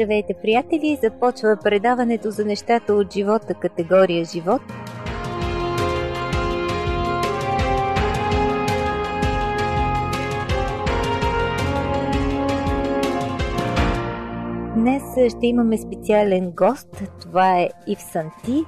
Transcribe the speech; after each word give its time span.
Здравейте, 0.00 0.34
приятели! 0.42 0.98
Започва 1.02 1.56
предаването 1.64 2.30
за 2.30 2.44
нещата 2.44 2.94
от 2.94 3.12
живота, 3.12 3.54
категория 3.54 4.24
живот. 4.24 4.62
Днес 14.76 15.02
ще 15.36 15.46
имаме 15.46 15.78
специален 15.78 16.50
гост. 16.50 17.02
Това 17.20 17.58
е 17.58 17.68
Ив 17.86 17.98
Санти. 18.00 18.64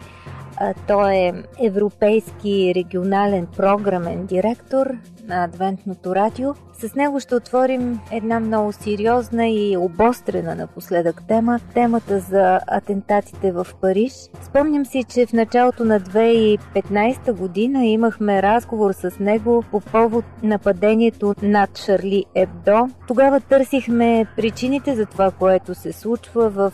Той 0.89 1.15
е 1.15 1.33
европейски 1.63 2.73
регионален 2.77 3.47
програмен 3.57 4.27
директор 4.27 4.87
на 5.29 5.45
Адвентното 5.45 6.15
радио. 6.15 6.55
С 6.73 6.95
него 6.95 7.21
ще 7.21 7.35
отворим 7.35 8.01
една 8.13 8.41
много 8.41 8.73
сериозна 8.73 9.49
и 9.49 9.77
обострена 9.77 10.55
напоследък 10.55 11.23
тема 11.29 11.61
темата 11.75 12.21
за 12.21 12.61
атентатите 12.67 13.53
в 13.53 13.67
Париж. 13.81 14.13
Спомням 14.43 14.87
си, 14.87 15.05
че 15.05 15.27
в 15.27 15.33
началото 15.33 15.85
на 15.85 16.01
2015 16.01 17.33
година 17.33 17.85
имахме 17.87 18.43
разговор 18.43 18.93
с 18.93 19.19
него 19.21 19.65
по 19.71 19.81
повод 19.81 20.25
нападението 20.43 21.35
над 21.43 21.79
Шарли 21.79 22.25
Ебдо. 22.35 22.89
Тогава 23.09 23.41
търсихме 23.41 24.27
причините 24.37 24.95
за 24.95 25.07
това, 25.07 25.31
което 25.31 25.75
се 25.75 25.93
случва 25.93 26.51
в 26.51 26.73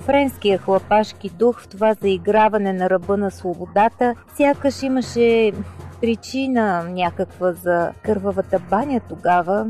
френския 0.00 0.58
хлапашки 0.58 1.30
дух 1.30 1.60
в 1.60 1.68
това 1.68 1.94
заиграване 1.94 2.72
на 2.72 2.90
ръба 2.90 3.16
на 3.16 3.30
свободата. 3.30 4.14
Сякаш 4.36 4.82
имаше 4.82 5.52
причина 6.02 6.84
някаква 6.90 7.52
за 7.52 7.90
кървавата 8.02 8.58
баня 8.70 9.00
тогава. 9.08 9.66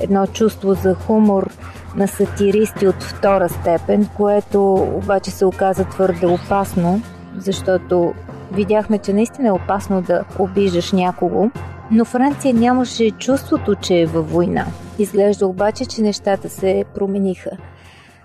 Едно 0.00 0.26
чувство 0.26 0.74
за 0.74 0.94
хумор 0.94 1.50
на 1.96 2.08
сатиристи 2.08 2.88
от 2.88 3.02
втора 3.02 3.48
степен, 3.48 4.08
което 4.16 4.74
обаче 4.74 5.30
се 5.30 5.46
оказа 5.46 5.84
твърде 5.84 6.26
опасно, 6.26 7.02
защото 7.36 8.14
видяхме, 8.52 8.98
че 8.98 9.12
наистина 9.12 9.48
е 9.48 9.52
опасно 9.52 10.02
да 10.02 10.24
обиждаш 10.38 10.92
някого. 10.92 11.50
Но 11.90 12.04
Франция 12.04 12.54
нямаше 12.54 13.10
чувството, 13.10 13.74
че 13.74 14.00
е 14.00 14.06
във 14.06 14.30
война. 14.32 14.66
Изглежда 14.98 15.46
обаче, 15.46 15.86
че 15.86 16.02
нещата 16.02 16.48
се 16.48 16.84
промениха. 16.94 17.50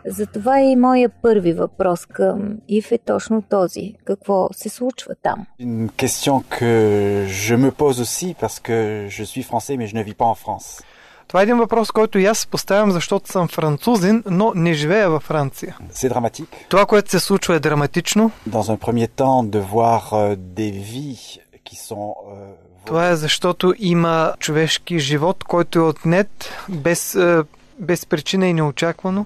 Затова 0.07 0.59
и 0.59 0.75
моя 0.75 1.09
първи 1.09 1.53
въпрос 1.53 2.05
към 2.05 2.57
Ив 2.67 2.91
е 2.91 2.97
точно 2.97 3.41
този. 3.41 3.93
Какво 4.05 4.49
се 4.51 4.69
случва 4.69 5.15
там? 5.23 5.45
Une 5.61 5.89
question 5.89 6.43
que 6.59 6.71
je 7.27 7.55
me 7.55 7.71
pose 7.71 7.99
aussi 8.01 8.35
parce 8.41 8.59
que 8.59 9.07
je 9.09 9.23
suis 9.25 9.43
français 9.43 9.77
mais 9.77 9.87
je 9.87 9.95
ne 9.95 10.03
vis 10.03 10.15
pas 10.15 10.25
en 10.25 10.35
France. 10.35 10.83
Това 11.27 11.39
е 11.39 11.43
един 11.43 11.57
въпрос, 11.57 11.91
който 11.91 12.19
и 12.19 12.25
аз 12.25 12.47
поставям, 12.47 12.91
защото 12.91 13.31
съм 13.31 13.47
французин, 13.47 14.23
но 14.29 14.51
не 14.55 14.73
живея 14.73 15.09
във 15.09 15.23
Франция. 15.23 15.77
C'est 15.93 16.13
dramatique. 16.13 16.47
Това, 16.69 16.85
което 16.85 17.11
се 17.11 17.19
случва 17.19 17.55
е 17.55 17.59
драматично. 17.59 18.31
Dans 18.49 18.61
un 18.61 18.77
premier 18.77 19.07
temps 19.07 19.49
de 19.49 19.59
voir 19.59 20.13
euh, 20.13 20.35
des 20.35 20.71
vies 20.71 21.39
qui 21.65 21.75
sont 21.75 22.13
euh, 22.13 22.85
Това 22.85 23.09
е 23.09 23.15
защото 23.15 23.73
има 23.77 24.33
човешки 24.39 24.99
живот, 24.99 25.43
който 25.43 25.79
е 25.79 25.81
отнет 25.81 26.49
без, 26.69 27.15
е, 27.15 27.43
без 27.79 28.05
причина 28.05 28.47
и 28.47 28.53
неочаквано. 28.53 29.25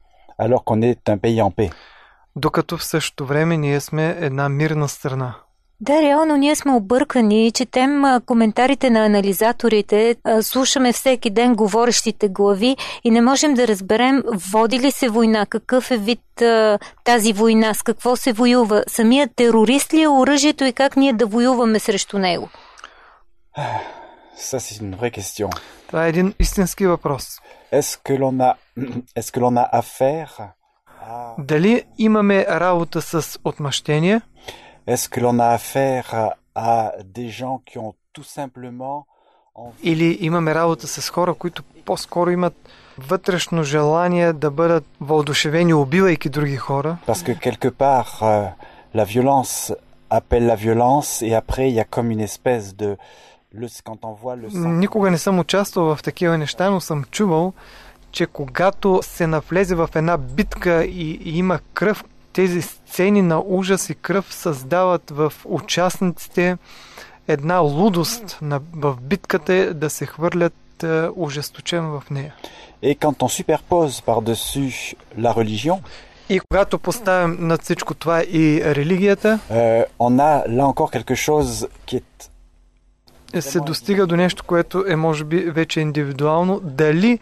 alors 0.43 0.63
qu'on 0.63 0.81
est 0.81 1.03
un 1.09 1.17
pays 1.17 1.41
en 1.41 1.51
paix. 1.51 1.71
докато 2.35 2.77
в 2.77 2.83
същото 2.83 3.25
време 3.25 3.57
ние 3.57 3.79
сме 3.79 4.17
една 4.19 4.49
мирна 4.49 4.89
страна. 4.89 5.35
Да, 5.81 6.01
реално 6.01 6.37
ние 6.37 6.55
сме 6.55 6.71
объркани, 6.71 7.51
четем 7.51 8.03
коментарите 8.25 8.89
на 8.89 9.05
анализаторите, 9.05 10.15
слушаме 10.41 10.93
всеки 10.93 11.29
ден 11.29 11.55
говорещите 11.55 12.29
глави 12.29 12.77
и 13.03 13.11
не 13.11 13.21
можем 13.21 13.53
да 13.53 13.67
разберем 13.67 14.23
води 14.51 14.79
ли 14.79 14.91
се 14.91 15.09
война, 15.09 15.45
какъв 15.45 15.91
е 15.91 15.97
вид 15.97 16.41
а, 16.41 16.79
тази 17.03 17.33
война, 17.33 17.73
с 17.73 17.83
какво 17.83 18.15
се 18.15 18.33
воюва, 18.33 18.83
самият 18.87 19.31
терорист 19.35 19.93
ли 19.93 20.01
е 20.01 20.09
оръжието 20.09 20.63
и 20.63 20.73
как 20.73 20.95
ние 20.95 21.13
да 21.13 21.25
воюваме 21.25 21.79
срещу 21.79 22.17
него. 22.17 22.49
Ça 24.49 24.59
c'est 24.59 24.77
une 24.85 24.95
vraie 24.95 25.11
question. 25.11 25.49
Това 25.87 26.05
е 26.05 26.09
един 26.09 26.33
истински 26.39 26.85
въпрос. 26.85 27.39
Est-ce 27.71 27.97
que 28.05 28.17
l'on 28.17 28.39
a, 28.39 28.55
est-ce 29.15 29.31
que 29.31 29.39
l'on 29.39 29.55
a 29.57 29.69
affaire 29.71 30.31
à, 31.01 31.35
Дали 31.37 31.83
имаме 31.97 32.45
работа 32.49 33.01
с 33.01 33.39
отмъщение 33.43 34.21
est-ce 34.87 35.07
que 35.09 35.19
l'on 35.19 35.39
a 35.39 35.49
affaire 35.49 36.33
à, 36.55 36.91
des 37.03 37.29
gens 37.29 37.61
qui 37.65 37.77
ont 37.77 37.93
tout 38.13 38.23
simplement 38.23 39.05
или 39.83 40.17
имаме 40.21 40.55
работа 40.55 40.87
с 40.87 41.09
хора, 41.09 41.33
които 41.33 41.63
по-скоро 41.85 42.29
имат 42.29 42.69
вътрешно 42.97 43.63
желание 43.63 44.33
да 44.33 44.51
бъдат 44.51 44.85
въодушевени, 45.01 45.73
убивайки 45.73 46.29
други 46.29 46.57
хора? 46.57 46.97
Parce 47.07 47.23
que 47.23 47.39
quelque 47.39 47.71
part, 47.71 48.21
euh, 48.21 48.49
la 48.95 49.05
violence 49.05 49.75
appelle 50.09 50.45
la 50.45 50.55
violence 50.55 51.21
et 51.21 51.33
après 51.35 51.69
il 51.69 51.75
y 51.75 51.79
a 51.79 51.85
comme 51.85 52.11
une 52.11 52.25
espèce 52.31 52.75
de 52.75 52.97
Никога 54.53 55.11
не 55.11 55.17
съм 55.17 55.39
участвал 55.39 55.95
в 55.95 56.03
такива 56.03 56.37
неща, 56.37 56.69
но 56.69 56.81
съм 56.81 57.03
чувал, 57.03 57.53
че 58.11 58.25
когато 58.25 58.99
се 59.03 59.27
навлезе 59.27 59.75
в 59.75 59.89
една 59.95 60.17
битка 60.17 60.85
и, 60.85 61.11
и 61.23 61.37
има 61.37 61.59
кръв, 61.73 62.03
тези 62.33 62.61
сцени 62.61 63.21
на 63.21 63.43
ужас 63.45 63.89
и 63.89 63.95
кръв 63.95 64.33
създават 64.33 65.09
в 65.09 65.33
участниците 65.45 66.57
една 67.27 67.57
лудост 67.57 68.37
на, 68.41 68.61
в 68.73 68.97
битката 69.01 69.73
да 69.73 69.89
се 69.89 70.05
хвърлят 70.05 70.83
е, 70.83 71.07
ожесточено 71.17 71.99
в 71.99 72.09
нея. 72.09 72.35
Et 72.83 72.95
quand 72.95 73.17
on 73.25 73.29
superpose 73.41 74.01
par-dessus 74.01 74.95
la 75.17 75.33
religion, 75.33 75.79
И 76.29 76.39
когато 76.39 76.79
поставим 76.79 77.37
над 77.39 77.61
всичко 77.61 77.93
това 77.93 78.23
и 78.23 78.61
религията, 78.63 79.39
euh, 79.51 79.85
on 79.99 80.19
a 80.19 80.47
là 80.47 80.65
encore 80.65 80.91
quelque 80.91 81.15
chose 81.15 81.67
qui 81.87 81.95
est 81.95 82.30
се 83.39 83.59
достига 83.59 84.07
до 84.07 84.15
нещо, 84.15 84.43
което 84.43 84.85
е 84.87 84.95
може 84.95 85.23
би 85.23 85.37
вече 85.37 85.79
индивидуално. 85.79 86.59
Дали 86.63 87.19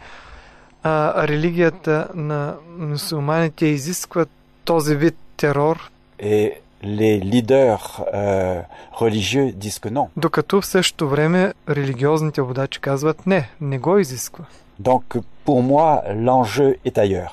а, 0.82 1.28
религията 1.28 2.08
на 2.14 2.54
мусулманите 2.78 3.66
изисква 3.66 4.26
този 4.64 4.96
вид 4.96 5.16
терор, 5.36 5.90
et 6.22 6.60
les 6.82 7.20
leaders 7.20 8.02
euh, 8.14 8.62
religieux 8.92 9.52
disent 9.52 9.78
que 9.78 9.88
non. 9.88 10.06
докато 10.16 10.60
в 10.60 10.66
същото 10.66 11.08
време 11.08 11.54
религиозните 11.68 12.42
водачи 12.42 12.80
казват 12.80 13.26
не, 13.26 13.50
не 13.60 13.78
го 13.78 13.98
изисква. 13.98 14.44
Donc 14.82 15.02
pour 15.46 15.62
moi, 15.62 15.88
l'enjeu 16.14 16.76
est 16.84 16.98
ailleurs. 16.98 17.32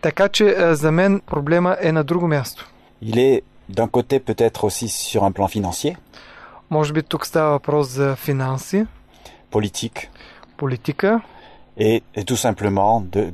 Така 0.00 0.28
че 0.28 0.44
а, 0.58 0.74
за 0.74 0.92
мен 0.92 1.20
проблема 1.26 1.76
е 1.80 1.92
на 1.92 2.04
друго 2.04 2.28
място. 2.28 2.70
Il 3.02 3.16
est 3.16 3.42
d'un 3.70 3.88
côté 3.88 4.18
peut-être 4.20 4.64
aussi 4.64 4.88
sur 4.88 5.24
un 5.24 5.32
plan 5.32 5.48
financier, 5.48 5.96
Може 6.70 6.92
би 6.92 7.02
тук 7.02 7.26
става 7.26 7.50
въпрос 7.50 7.88
за 7.88 8.16
финанси, 8.16 8.86
politique 9.52 10.08
политика 10.56 11.20
et, 11.78 12.02
et 12.16 12.24
tout 12.24 12.36
simplement 12.36 13.00
de, 13.00 13.32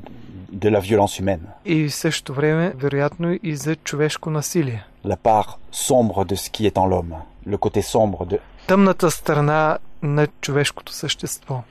de 0.52 0.68
la 0.68 0.80
violence 0.80 1.20
humaine. 1.20 1.46
и 1.64 1.88
в 1.88 1.94
същото 1.94 2.34
време 2.34 2.72
вероятно 2.76 3.38
и 3.42 3.56
за 3.56 3.76
човешко 3.76 4.30
насилие. 4.30 4.84
La 5.06 5.16
part 5.16 5.48
sombre 5.72 6.24
de 6.24 6.34
ce 6.34 6.50
qui 6.50 6.66
est 6.66 6.78
en 6.78 6.86
l'homme, 6.90 7.14
le 7.46 7.56
côté 7.56 7.82
sombre 7.82 8.26
de... 8.26 8.38
Тъмната 8.66 9.10
страна 9.10 9.78
на 10.02 10.26
човешкото 10.40 10.92
същество. 10.92 11.62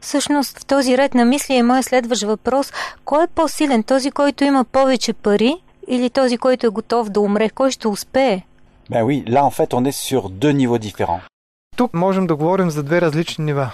Всъщност 0.00 0.58
в 0.58 0.66
този 0.66 0.98
ред 0.98 1.14
на 1.14 1.24
мисли 1.24 1.54
е 1.54 1.62
моят 1.62 1.84
следващ 1.84 2.22
въпрос. 2.22 2.72
Кой 3.04 3.24
е 3.24 3.26
по-силен? 3.26 3.82
Този, 3.82 4.10
който 4.10 4.44
има 4.44 4.64
повече 4.64 5.12
пари 5.12 5.54
или 5.88 6.10
този, 6.10 6.38
който 6.38 6.66
е 6.66 6.70
готов 6.70 7.08
да 7.08 7.20
умре? 7.20 7.50
Кой 7.50 7.70
ще 7.70 7.88
успее? 7.88 8.42
Ben 8.90 9.02
oui, 9.02 9.24
là 9.26 9.44
en 9.44 9.50
fait 9.50 9.74
on 9.74 9.84
est 9.84 9.98
sur 10.08 10.30
deux 10.30 10.52
niveaux 10.52 10.78
différents. 10.78 11.20
Тук 11.76 11.94
можем 11.94 12.26
да 12.26 12.34
говорим 12.36 12.70
за 12.70 12.82
две 12.82 13.00
различни 13.00 13.44
нива. 13.44 13.70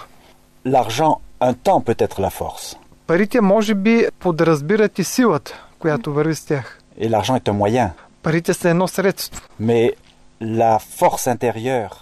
L'argent, 0.65 1.13
un 1.41 1.53
temps 1.53 1.81
peut 1.81 1.95
être 1.99 2.21
la 2.21 2.29
force, 2.29 2.75
Парите 3.07 3.41
може 3.41 3.75
би 3.75 4.05
подразбират 4.19 4.99
и 4.99 5.03
силата, 5.03 5.53
която 5.79 6.13
върви 6.13 6.35
с 6.35 6.45
тях. 6.45 6.79
et 7.01 7.09
l'argent 7.09 7.35
est 7.37 7.49
un 7.49 7.53
moyen, 7.53 7.89
Парите 8.23 8.53
са 8.53 8.69
едно 8.69 8.87
средство, 8.87 9.41
mais 9.61 9.93
la 10.41 10.79
force 10.79 11.27
intérieure 11.35 11.93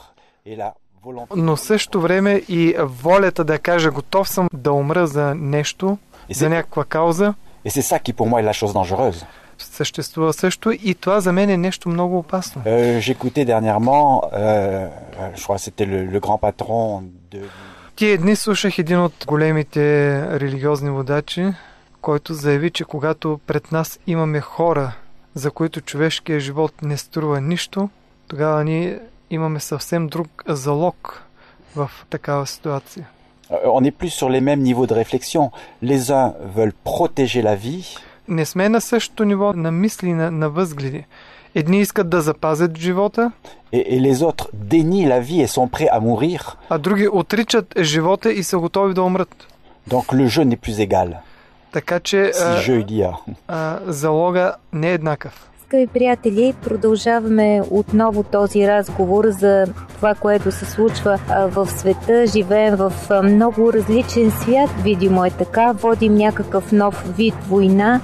et 0.46 0.56
la 0.58 0.72
volonté 1.06 1.28
но 1.36 1.56
в 1.56 1.60
същото 1.60 2.02
време 2.02 2.32
и 2.50 2.76
волята 2.80 3.44
да 3.44 3.60
кажа 3.60 3.92
готов 3.92 4.30
съм 4.30 4.48
да 4.54 4.72
умра 4.72 5.08
за 5.08 5.36
нещо, 5.36 5.98
Et 6.30 6.34
за 6.36 6.50
някаква 6.50 6.84
кауза, 6.86 7.34
et 7.66 7.70
c'est 7.70 7.82
ça 7.92 8.00
qui 8.00 8.14
pour 8.14 8.28
moi 8.28 8.42
est 8.42 8.46
la 8.54 8.58
chose 8.62 8.74
dangereuse. 8.74 9.26
Съществува 9.64 10.34
също 10.34 10.72
и 10.72 10.96
това 10.96 11.20
за 11.20 11.34
мен 11.34 11.50
е 11.50 11.58
нещо 11.58 11.90
много 11.90 12.18
опасно. 12.18 12.62
Euh, 12.66 13.00
J'écoutais 13.00 13.46
dernièrement, 13.46 14.22
euh, 14.34 14.90
je 15.36 15.44
crois 15.44 15.58
c'était 15.58 15.86
le, 15.86 16.20
grand 16.20 16.40
patron 16.40 17.02
de... 17.32 17.42
Тие 17.96 18.18
дни 18.18 18.36
слушах 18.36 18.78
един 18.80 19.00
от 19.00 19.26
големите 19.28 19.82
религиозни 20.40 20.90
водачи, 20.90 21.54
който 22.02 22.34
заяви, 22.34 22.72
че 22.72 22.84
когато 22.84 23.40
пред 23.48 23.72
нас 23.72 24.00
имаме 24.08 24.42
хора, 24.42 24.92
за 25.34 25.52
които 25.52 25.82
човешкият 25.82 26.42
живот 26.42 26.74
не 26.82 26.98
струва 26.98 27.42
нищо, 27.42 27.90
тогава 28.28 28.64
ние 28.64 29.00
имаме 29.30 29.60
съвсем 29.60 30.08
друг 30.08 30.44
залог 30.48 31.24
в 31.76 31.92
такава 32.10 32.48
ситуация. 32.48 33.08
On 33.50 33.84
est 33.86 33.92
plus 33.92 34.10
sur 34.10 34.30
les 34.30 34.42
mêmes 34.42 34.62
niveaux 34.62 34.88
de 34.88 34.94
réflexion. 34.94 35.52
Les 35.82 36.12
uns 36.12 36.34
veulent 36.56 36.78
protéger 36.84 37.42
la 37.42 37.56
vie, 37.56 37.96
Не 38.28 38.46
сме 38.46 38.70
на 38.70 38.82
същото 38.82 39.24
ниво 39.24 39.54
на 39.54 39.72
мисли, 39.72 40.14
на, 40.14 40.32
на 40.32 40.50
възгледи. 40.50 41.06
Едни 41.56 41.80
искат 41.82 42.10
да 42.10 42.22
запазят 42.22 42.78
живота, 42.78 43.32
et, 43.74 43.84
et 43.94 44.00
les 44.00 44.24
autres 44.24 44.48
dénient 44.54 45.08
la 45.08 45.20
vie 45.20 45.42
et 45.42 45.48
sont 45.48 45.68
prêts 45.68 45.90
à 45.92 46.00
mourir. 46.00 46.56
а 46.70 46.78
други 46.78 47.08
отричат 47.08 47.74
живота 47.80 48.32
и 48.32 48.44
са 48.44 48.58
готови 48.58 48.94
да 48.94 49.02
умрат. 49.04 49.48
Donc 49.90 50.14
le 50.14 50.28
jeu 50.28 50.44
n'est 50.44 50.58
plus 50.58 50.88
égal, 50.88 51.18
Така 51.72 52.00
че 52.00 52.32
si 52.34 53.04
а, 53.04 53.18
а, 53.48 53.80
залога 53.88 54.56
не 54.74 54.90
е 54.90 54.94
еднакъв. 54.94 55.50
Скъпи 55.68 55.88
приятели, 55.88 56.54
продължаваме 56.64 57.62
отново 57.72 58.24
този 58.24 58.68
разговор 58.68 59.26
за 59.30 59.66
това, 59.96 60.16
което 60.16 60.52
се 60.52 60.66
случва 60.66 61.20
в 61.30 61.68
света. 61.68 62.26
Живеем 62.28 62.76
в 62.76 62.94
много 63.24 63.74
различен 63.74 64.32
свят, 64.32 64.70
видимо 64.84 65.26
е 65.26 65.30
така. 65.30 65.72
Водим 65.72 66.16
някакъв 66.16 66.72
нов 66.72 67.04
вид 67.18 67.34
война. 67.50 68.02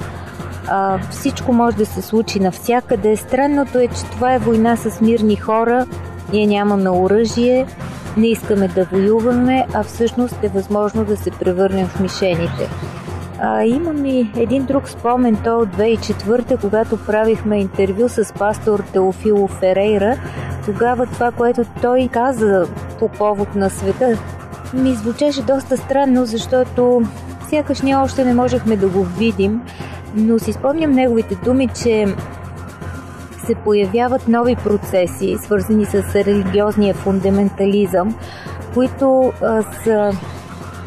Всичко 1.12 1.54
може 1.54 1.78
да 1.78 1.86
се 1.86 2.02
случи 2.02 2.40
навсякъде. 2.40 3.18
Странното 3.18 3.80
е, 3.80 3.88
че 3.88 4.04
това 4.12 4.34
е 4.34 4.40
война 4.40 4.76
с 4.76 5.02
мирни 5.02 5.36
хора. 5.36 5.88
Ние 6.34 6.48
нямаме 6.48 6.90
оръжие, 6.90 7.66
не 8.18 8.28
искаме 8.28 8.68
да 8.68 8.86
воюваме, 8.86 9.66
а 9.74 9.84
всъщност 9.84 10.36
е 10.44 10.48
възможно 10.48 11.06
да 11.06 11.18
се 11.18 11.32
превърнем 11.32 11.88
в 11.88 12.00
мишените. 12.00 12.70
А, 13.46 13.64
имам 13.64 14.06
и 14.06 14.32
един 14.36 14.66
друг 14.66 14.90
спомен, 14.90 15.38
то 15.44 15.60
от 15.60 15.70
2004, 15.70 16.62
когато 16.62 17.06
правихме 17.06 17.60
интервю 17.60 18.10
с 18.10 18.34
пастор 18.34 18.80
Теофило 18.94 19.48
Ферейра. 19.48 20.18
Тогава 20.66 21.06
това, 21.06 21.32
което 21.32 21.66
той 21.82 22.10
каза 22.12 22.68
по 23.00 23.10
повод 23.10 23.56
на 23.56 23.70
света, 23.70 24.18
ми 24.74 24.94
звучеше 24.94 25.42
доста 25.42 25.78
странно, 25.78 26.26
защото 26.26 27.02
сякаш 27.50 27.82
ние 27.82 27.96
още 27.96 28.26
не 28.26 28.34
можехме 28.34 28.78
да 28.78 28.88
го 28.88 29.04
видим, 29.04 29.62
но 30.16 30.40
си 30.40 30.54
спомням 30.54 30.92
неговите 30.92 31.36
думи, 31.36 31.68
че 31.68 32.06
се 33.46 33.56
появяват 33.56 34.28
нови 34.28 34.56
процеси, 34.56 35.38
свързани 35.44 35.86
с 35.86 36.16
религиозния 36.16 36.94
фундаментализъм, 36.94 38.16
които 38.74 39.34
а, 39.42 39.62
са 39.62 40.12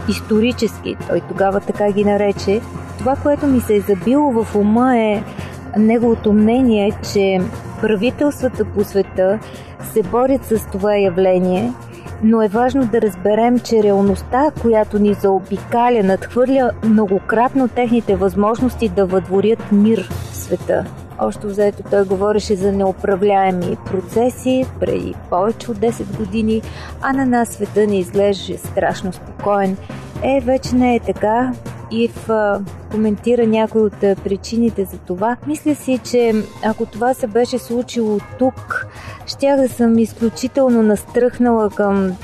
исторически, 0.08 0.96
той 1.08 1.20
тогава 1.20 1.60
така 1.60 1.92
ги 1.92 2.04
нарече. 2.04 2.60
Това, 2.98 3.16
което 3.16 3.46
ми 3.46 3.60
се 3.60 3.76
е 3.76 3.80
забило 3.80 4.44
в 4.44 4.54
ума 4.54 4.98
е 4.98 5.22
неговото 5.78 6.32
мнение, 6.32 6.92
че 7.12 7.40
правителствата 7.80 8.64
по 8.64 8.84
света 8.84 9.38
се 9.92 10.02
борят 10.02 10.44
с 10.44 10.66
това 10.72 10.96
явление, 10.96 11.72
но 12.22 12.42
е 12.42 12.48
важно 12.48 12.86
да 12.86 13.00
разберем, 13.00 13.58
че 13.58 13.82
реалността, 13.82 14.50
която 14.62 14.98
ни 14.98 15.14
заобикаля, 15.14 16.02
надхвърля 16.02 16.70
многократно 16.84 17.68
техните 17.68 18.16
възможности 18.16 18.88
да 18.88 19.06
въдворят 19.06 19.72
мир 19.72 20.08
в 20.10 20.36
света. 20.36 20.84
Още 21.18 21.46
взето 21.46 21.82
той 21.90 22.04
говореше 22.04 22.56
за 22.56 22.72
неуправляеми 22.72 23.76
процеси 23.86 24.66
преди 24.80 25.14
повече 25.30 25.70
от 25.70 25.78
10 25.78 26.16
години, 26.16 26.62
а 27.02 27.12
на 27.12 27.26
нас 27.26 27.48
света 27.48 27.86
не 27.86 27.98
изглеждаше 27.98 28.58
страшно 28.58 29.12
спокоен. 29.12 29.76
Е, 30.22 30.40
вече 30.40 30.74
не 30.74 30.96
е 30.96 31.00
така. 31.00 31.52
Ив 31.90 32.30
а, 32.30 32.60
коментира 32.90 33.46
някои 33.46 33.82
от 33.82 34.00
причините 34.00 34.84
за 34.84 34.98
това. 34.98 35.36
Мисля 35.46 35.74
си, 35.74 36.00
че 36.04 36.32
ако 36.64 36.86
това 36.86 37.14
се 37.14 37.26
беше 37.26 37.58
случило 37.58 38.18
тук, 38.38 38.86
щях 39.26 39.60
да 39.60 39.68
съм 39.68 39.98
изключително 39.98 40.82
настръхнала 40.82 41.70
към 41.70 42.16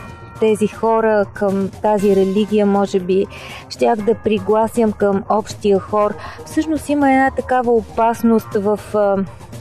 тези 0.43 0.67
хора, 0.67 1.25
към 1.35 1.71
тази 1.83 2.17
религия, 2.17 2.67
може 2.67 3.01
би 3.01 3.27
щях 3.69 3.99
да 3.99 4.15
пригласям 4.15 4.93
към 4.93 5.25
общия 5.29 5.79
хор. 5.79 6.15
Всъщност 6.47 6.89
има 6.89 7.13
една 7.13 7.31
такава 7.31 7.73
опасност 7.73 8.49
в 8.55 8.81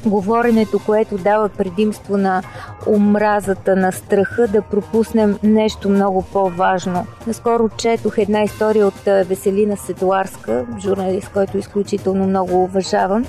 говоренето, 0.05 0.79
което 0.85 1.17
дава 1.17 1.49
предимство 1.49 2.17
на 2.17 2.43
омразата, 2.87 3.75
на 3.75 3.91
страха 3.91 4.47
да 4.47 4.61
пропуснем 4.61 5.37
нещо 5.43 5.89
много 5.89 6.21
по-важно. 6.33 7.05
Наскоро 7.27 7.69
четох 7.77 8.17
една 8.17 8.43
история 8.43 8.87
от 8.87 9.03
Веселина 9.05 9.77
Седуарска, 9.77 10.65
журналист, 10.79 11.29
който 11.33 11.57
изключително 11.57 12.27
много 12.27 12.63
уважавам. 12.63 13.25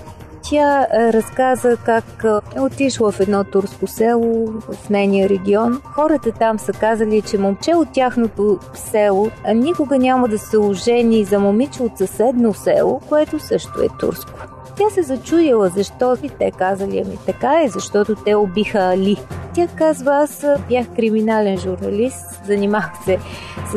Тя 0.52 0.87
е, 0.93 1.12
разказа 1.12 1.76
как 1.84 2.25
е 2.56 2.60
отишла 2.60 3.12
в 3.12 3.20
едно 3.20 3.44
турско 3.44 3.87
село 3.87 4.46
в 4.46 4.90
нейния 4.90 5.28
регион. 5.28 5.81
Хората 5.84 6.32
там 6.32 6.58
са 6.58 6.72
казали, 6.72 7.22
че 7.22 7.38
момче 7.38 7.75
от 7.75 7.93
тяхното 7.93 8.58
село 8.75 9.31
никога 9.54 9.99
няма 9.99 10.28
да 10.28 10.38
се 10.38 10.58
ожени 10.58 11.25
за 11.25 11.38
момиче 11.38 11.82
от 11.82 11.99
съседно 11.99 12.54
село, 12.54 13.00
което 13.08 13.38
също 13.38 13.82
е 13.82 13.88
турско. 14.00 14.38
Тя 14.76 14.90
се 14.90 15.02
зачудила 15.02 15.69
защо 15.69 16.16
и 16.22 16.28
те 16.28 16.50
казали, 16.50 17.02
ами 17.06 17.19
така 17.26 17.62
е, 17.64 17.69
защото 17.69 18.14
те 18.14 18.34
убиха 18.34 18.78
Али. 18.78 19.16
Тя 19.55 19.66
казва, 19.66 20.16
аз 20.16 20.46
бях 20.69 20.87
криминален 20.96 21.58
журналист, 21.58 22.44
занимах 22.46 22.90
се 23.05 23.19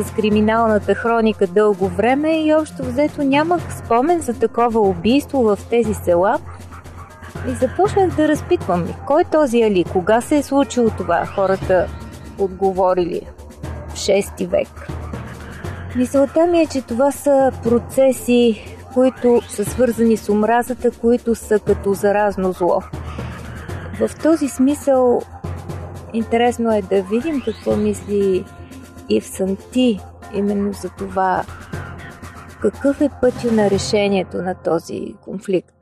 с 0.00 0.10
криминалната 0.10 0.94
хроника 0.94 1.46
дълго 1.46 1.88
време 1.88 2.40
и 2.46 2.54
общо 2.54 2.82
взето 2.82 3.22
нямах 3.22 3.78
спомен 3.78 4.20
за 4.20 4.34
такова 4.34 4.80
убийство 4.80 5.42
в 5.42 5.58
тези 5.70 5.94
села. 5.94 6.38
И 7.48 7.54
започнах 7.54 8.16
да 8.16 8.28
разпитвам, 8.28 8.88
кой 9.06 9.22
е 9.22 9.24
този 9.24 9.62
Али, 9.62 9.84
кога 9.84 10.20
се 10.20 10.36
е 10.36 10.42
случило 10.42 10.90
това, 10.90 11.26
хората 11.26 11.88
отговорили 12.38 13.20
в 13.88 13.94
6 13.94 14.46
век. 14.46 14.88
Мисълта 15.96 16.46
ми 16.46 16.60
е, 16.60 16.66
че 16.66 16.82
това 16.82 17.12
са 17.12 17.52
процеси, 17.62 18.76
които 18.94 19.40
са 19.48 19.64
свързани 19.64 20.16
с 20.16 20.28
омразата, 20.28 20.90
които 20.90 21.34
са 21.34 21.58
като 21.58 21.94
заразно 21.94 22.52
зло. 22.52 22.80
В 24.00 24.10
този 24.22 24.48
смисъл 24.48 25.20
интересно 26.12 26.72
е 26.72 26.82
да 26.82 27.02
видим 27.02 27.42
какво 27.44 27.76
мисли 27.76 28.44
Ив 29.08 29.26
Санти 29.26 30.00
именно 30.34 30.72
за 30.72 30.88
това 30.88 31.44
какъв 32.60 33.00
е 33.00 33.10
пътя 33.20 33.52
на 33.52 33.70
решението 33.70 34.42
на 34.42 34.54
този 34.54 35.14
конфликт. 35.24 35.75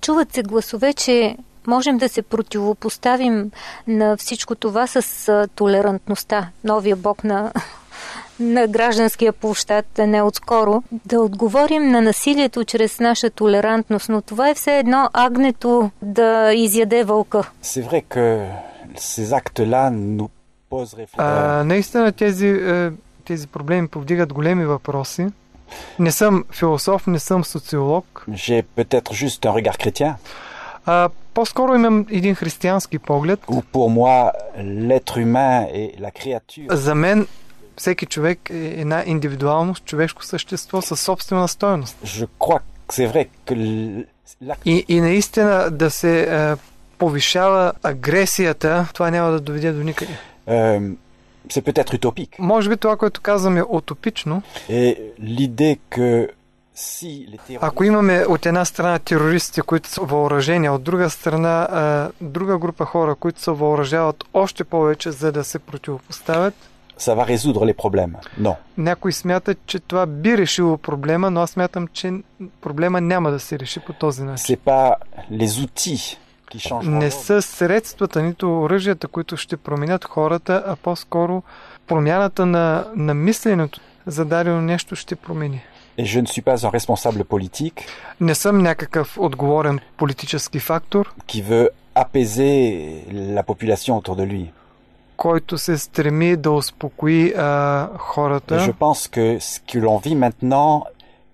Чуват 0.00 0.32
се 0.32 0.42
гласове, 0.42 0.92
че 0.92 1.36
можем 1.66 1.98
да 1.98 2.08
се 2.08 2.22
противопоставим 2.22 3.50
на 3.86 4.16
всичко 4.16 4.54
това 4.54 4.86
с 4.86 5.48
толерантността. 5.54 6.48
Новия 6.64 6.96
бог 6.96 7.24
на 7.24 7.52
на 8.40 8.66
гражданския 8.66 9.32
площад 9.32 9.86
не 9.98 10.22
отскоро, 10.22 10.82
да 11.04 11.20
отговорим 11.20 11.90
на 11.90 12.02
насилието 12.02 12.64
чрез 12.64 13.00
наша 13.00 13.30
толерантност, 13.30 14.08
но 14.08 14.22
това 14.22 14.50
е 14.50 14.54
все 14.54 14.78
едно 14.78 15.08
агнето 15.12 15.90
да 16.02 16.52
изяде 16.54 17.04
вълка. 17.04 17.50
А, 21.16 21.64
наистина 21.64 22.12
тези, 22.12 22.48
е, 22.48 22.90
тези 23.24 23.46
проблеми 23.46 23.88
повдигат 23.88 24.32
големи 24.32 24.64
въпроси. 24.64 25.26
Не 25.98 26.12
съм 26.12 26.44
философ, 26.52 27.06
не 27.06 27.18
съм 27.18 27.44
социолог. 27.44 28.24
J'ai 28.28 28.62
peut-être 28.76 29.12
juste 29.14 29.44
un 29.44 29.54
regard 29.54 29.78
chrétien, 29.78 30.14
А, 30.86 31.08
по-скоро 31.34 31.74
имам 31.74 32.06
един 32.10 32.34
християнски 32.34 32.98
поглед. 32.98 33.40
pour 33.72 33.90
moi 33.90 34.30
l'être 34.58 35.18
humain 35.18 35.66
et 35.74 36.00
la 36.00 36.10
créature 36.10 36.74
За 36.74 36.94
мен 36.94 37.26
всеки 37.76 38.06
човек 38.06 38.50
е 38.50 38.56
една 38.56 39.02
индивидуалност, 39.06 39.84
човешко 39.84 40.24
същество 40.24 40.82
със 40.82 41.00
собствена 41.00 41.48
стоеност. 41.48 41.96
je 42.04 42.26
crois 42.38 42.60
que 42.88 42.94
c'est 42.94 43.08
vrai 43.08 43.28
que 43.46 43.54
И, 44.64 44.84
и 44.88 45.00
наистина 45.00 45.70
да 45.70 45.90
се 45.90 46.20
е, 46.22 46.54
повишава 46.98 47.72
агресията, 47.82 48.88
това 48.94 49.10
няма 49.10 49.30
да 49.30 49.40
доведе 49.40 49.72
до 49.72 49.82
никъде. 49.82 50.12
euh, 50.48 50.94
c'est 51.50 51.62
peut-être 51.62 51.94
utopique. 51.94 52.34
Може 52.38 52.68
би 52.68 52.76
това, 52.76 52.96
което 52.96 53.20
казвам 53.20 53.56
е 53.56 53.62
утопично. 53.62 54.42
Et 54.68 54.98
l'idée 55.20 55.78
que 55.90 56.28
Ако 57.60 57.84
имаме 57.84 58.24
от 58.28 58.46
една 58.46 58.64
страна 58.64 58.98
терористи, 58.98 59.60
които 59.60 59.88
са 59.88 60.00
въоръжени, 60.00 60.66
а 60.66 60.72
от 60.72 60.82
друга 60.82 61.10
страна 61.10 61.68
а, 61.70 62.10
друга 62.20 62.58
група 62.58 62.84
хора, 62.84 63.14
които 63.14 63.40
се 63.40 63.50
въоръжават 63.50 64.24
още 64.34 64.64
повече, 64.64 65.10
за 65.10 65.32
да 65.32 65.44
се 65.44 65.58
противопоставят, 65.58 66.54
ça 67.00 67.14
va 67.14 67.24
résoudre 67.26 67.64
les 67.64 67.74
problèmes. 67.74 68.16
Non. 68.38 68.56
Някой 68.78 69.12
смята, 69.12 69.54
че 69.66 69.78
това 69.78 70.06
би 70.06 70.38
решило 70.38 70.78
проблема, 70.78 71.30
но 71.30 71.40
аз 71.40 71.50
смятам, 71.50 71.88
че 71.88 72.12
проблема 72.60 73.00
няма 73.00 73.30
да 73.30 73.40
се 73.40 73.58
реши 73.58 73.80
по 73.80 73.92
този 73.92 74.22
начин. 74.22 74.56
C'est 74.56 74.60
pas 74.60 74.94
les 75.30 75.46
outils. 75.46 76.16
Не 76.82 77.10
са 77.10 77.42
средствата, 77.42 78.22
нито 78.22 78.62
оръжията, 78.62 79.08
които 79.08 79.36
ще 79.36 79.56
променят 79.56 80.04
хората, 80.04 80.64
а 80.66 80.76
по-скоро 80.76 81.42
промяната 81.86 82.46
на, 82.46 82.86
на 82.96 83.14
мисленето 83.14 83.80
за 84.06 84.24
дадено 84.24 84.60
нещо 84.60 84.96
ще 84.96 85.16
промени. 85.16 85.62
Je 85.98 86.20
ne 86.22 86.26
suis 86.26 86.42
pas 86.42 86.58
un 86.66 86.70
responsable 86.78 87.24
politique 87.24 87.80
Не 88.20 88.34
съм 88.34 88.58
някакъв 88.58 89.18
отговорен 89.18 89.78
политически 89.96 90.58
фактор, 90.58 91.14
qui 91.28 91.42
veut 91.42 91.68
apaiser 91.94 92.54
la 93.12 93.42
population 93.42 93.92
autour 93.98 94.16
de 94.16 94.26
lui. 94.26 94.52
който 95.16 95.58
се 95.58 95.78
стреми 95.78 96.36
да 96.36 96.50
успокои 96.50 97.34
а, 97.36 97.88
хората. 97.98 98.60
je 98.60 98.72
pense 98.72 99.08
que 99.10 99.38
ce 99.40 99.60
que 99.68 99.78
l'on 99.78 99.98
vit 100.06 100.14
maintenant 100.14 100.84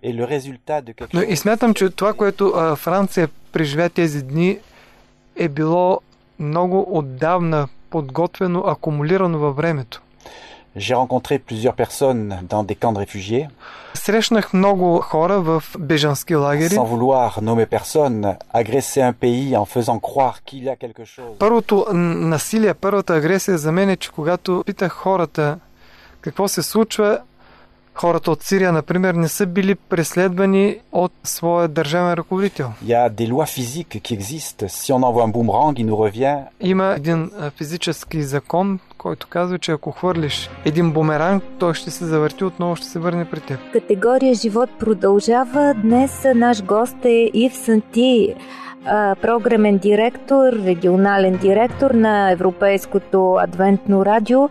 est 0.02 0.14
le 0.20 0.25
résultat 0.25 0.80
de 0.82 0.92
quelque 0.92 1.14
Но 1.14 1.23
и 1.23 1.37
смятам, 1.37 1.75
че 1.75 1.90
това, 1.90 2.12
което 2.12 2.52
а, 2.56 2.76
Франция 2.76 3.28
преживя 3.52 3.88
тези 3.88 4.23
дни, 4.23 4.58
е 5.37 5.49
било 5.49 6.00
много 6.38 6.99
отдавна 6.99 7.69
подготвено, 7.90 8.61
акумулирано 8.66 9.38
във 9.38 9.57
времето. 9.57 10.02
J'ai 10.76 10.95
rencontré 10.95 11.38
plusieurs 11.38 11.75
personnes 11.75 12.38
dans 12.52 12.62
des 12.62 12.75
camps 12.75 12.93
de 12.93 12.99
réfugiés. 12.99 13.49
Срещнах 13.95 14.52
много 14.52 15.00
хора 15.00 15.40
в 15.40 15.62
бежански 15.78 16.35
лагери. 16.35 16.75
Sans 16.75 16.85
vouloir 16.85 17.43
nommer 17.43 17.66
personne, 17.66 18.37
agresser 18.52 19.00
un 19.00 19.14
pays 19.14 19.57
en 19.57 19.64
faisant 19.64 19.99
croire 19.99 20.37
qu'il 20.45 20.64
y 20.64 20.69
a 20.69 20.76
quelque 20.76 21.05
chose. 21.05 21.38
Първото 21.38 21.87
насилие, 21.95 22.75
първата 22.75 23.14
агресия 23.14 23.59
за 23.59 23.73
мен 23.73 23.90
е, 23.90 23.97
че 23.97 24.11
когато 24.11 24.62
питах 24.66 24.93
хората 24.93 25.59
какво 26.21 26.49
се 26.49 26.62
случва, 26.62 27.19
хората 27.97 28.31
от 28.31 28.43
Сирия, 28.43 28.73
например, 28.73 29.15
не 29.15 29.29
са 29.29 29.47
били 29.47 29.75
преследвани 29.75 30.79
от 30.93 31.12
своя 31.25 31.69
държавен 31.69 32.15
ръководител. 32.15 32.73
Има 36.61 36.95
един 36.97 37.31
физически 37.57 38.23
закон, 38.23 38.79
който 38.99 39.26
казва, 39.26 39.59
че 39.59 39.73
ако 39.73 39.91
хвърлиш 39.91 40.50
един 40.65 40.93
бумеранг, 40.93 41.45
той 41.59 41.75
ще 41.75 41.91
се 41.91 42.05
завърти, 42.05 42.45
отново 42.45 42.76
ще 42.76 42.87
се 42.87 42.99
върне 42.99 43.25
при 43.25 43.41
теб. 43.41 43.59
Категория 43.73 44.35
Живот 44.35 44.71
продължава. 44.79 45.75
Днес 45.75 46.26
наш 46.35 46.65
гост 46.65 47.05
е 47.05 47.31
Ив 47.35 47.57
Санти, 47.57 48.35
програмен 49.23 49.79
директор, 49.79 50.53
регионален 50.53 51.37
директор 51.37 51.91
на 51.91 52.31
Европейското 52.31 53.37
адвентно 53.41 54.07
радио. 54.07 54.49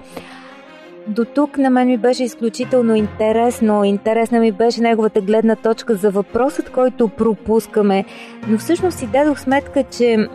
До 1.07 1.25
тук 1.25 1.57
на 1.57 1.69
мен 1.69 1.87
ми 1.87 1.97
беше 1.97 2.23
изключително 2.23 2.95
интересно. 2.95 3.83
Интересна 3.83 4.39
ми 4.39 4.51
беше 4.51 4.81
неговата 4.81 5.21
гледна 5.21 5.55
точка 5.55 5.95
за 5.95 6.11
въпросът, 6.11 6.69
който 6.69 7.07
пропускаме. 7.07 8.05
Но 8.47 8.57
всъщност 8.57 8.97
си 8.97 9.07
дадох 9.07 9.39
сметка, 9.39 9.83
че 9.83 10.27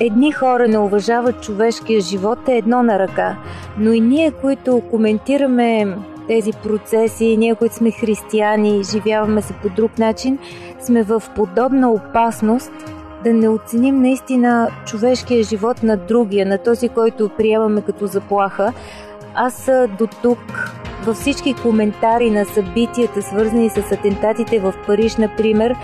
едни 0.00 0.32
хора 0.32 0.68
не 0.68 0.78
уважават 0.78 1.42
човешкия 1.42 2.00
живот 2.00 2.48
е 2.48 2.56
едно 2.56 2.82
на 2.82 2.98
ръка. 2.98 3.36
Но 3.78 3.92
и 3.92 4.00
ние, 4.00 4.30
които 4.30 4.82
коментираме 4.90 5.96
тези 6.28 6.52
процеси, 6.62 7.36
ние, 7.36 7.54
които 7.54 7.74
сме 7.74 7.90
християни, 7.90 8.84
живяваме 8.84 9.42
се 9.42 9.54
по 9.62 9.68
друг 9.68 9.98
начин, 9.98 10.38
сме 10.80 11.02
в 11.02 11.22
подобна 11.36 11.90
опасност 11.90 12.72
да 13.24 13.32
не 13.32 13.48
оценим 13.48 14.02
наистина 14.02 14.70
човешкия 14.86 15.42
живот 15.42 15.82
на 15.82 15.96
другия, 15.96 16.46
на 16.46 16.58
този, 16.58 16.88
който 16.88 17.28
приемаме 17.28 17.82
като 17.82 18.06
заплаха. 18.06 18.72
Аз 19.34 19.70
до 19.98 20.06
тук 20.22 20.38
във 21.04 21.16
всички 21.16 21.54
коментари 21.54 22.30
на 22.30 22.44
събитията, 22.44 23.22
свързани 23.22 23.70
с 23.70 23.92
атентатите 23.92 24.58
в 24.60 24.74
Париж, 24.86 25.16
например, 25.16 25.74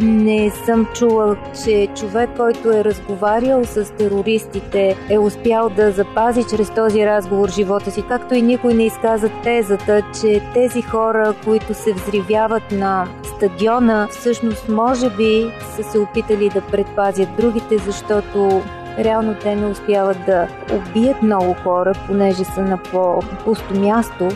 не 0.00 0.50
съм 0.50 0.86
чула, 0.94 1.36
че 1.64 1.88
човек, 1.96 2.30
който 2.36 2.72
е 2.72 2.84
разговарял 2.84 3.64
с 3.64 3.92
терористите, 3.92 4.96
е 5.10 5.18
успял 5.18 5.68
да 5.68 5.92
запази 5.92 6.44
чрез 6.50 6.70
този 6.70 7.06
разговор 7.06 7.48
живота 7.48 7.90
си, 7.90 8.02
както 8.08 8.34
и 8.34 8.42
никой 8.42 8.74
не 8.74 8.86
изказа 8.86 9.30
тезата, 9.42 10.02
че 10.20 10.42
тези 10.54 10.82
хора, 10.82 11.34
които 11.44 11.74
се 11.74 11.92
взривяват 11.92 12.72
на 12.72 13.08
стадиона, 13.24 14.08
всъщност 14.10 14.68
може 14.68 15.10
би 15.10 15.52
са 15.76 15.82
се 15.82 15.98
опитали 15.98 16.48
да 16.48 16.60
предпазят 16.60 17.28
другите, 17.36 17.78
защото 17.78 18.62
реално 18.98 19.34
те 19.42 19.56
не 19.56 19.66
успяват 19.66 20.18
да 20.26 20.48
убият 20.72 21.22
много 21.22 21.54
хора, 21.54 21.92
понеже 22.06 22.44
са 22.44 22.62
на 22.62 22.78
по-пусто 22.78 23.74
място. 23.74 24.28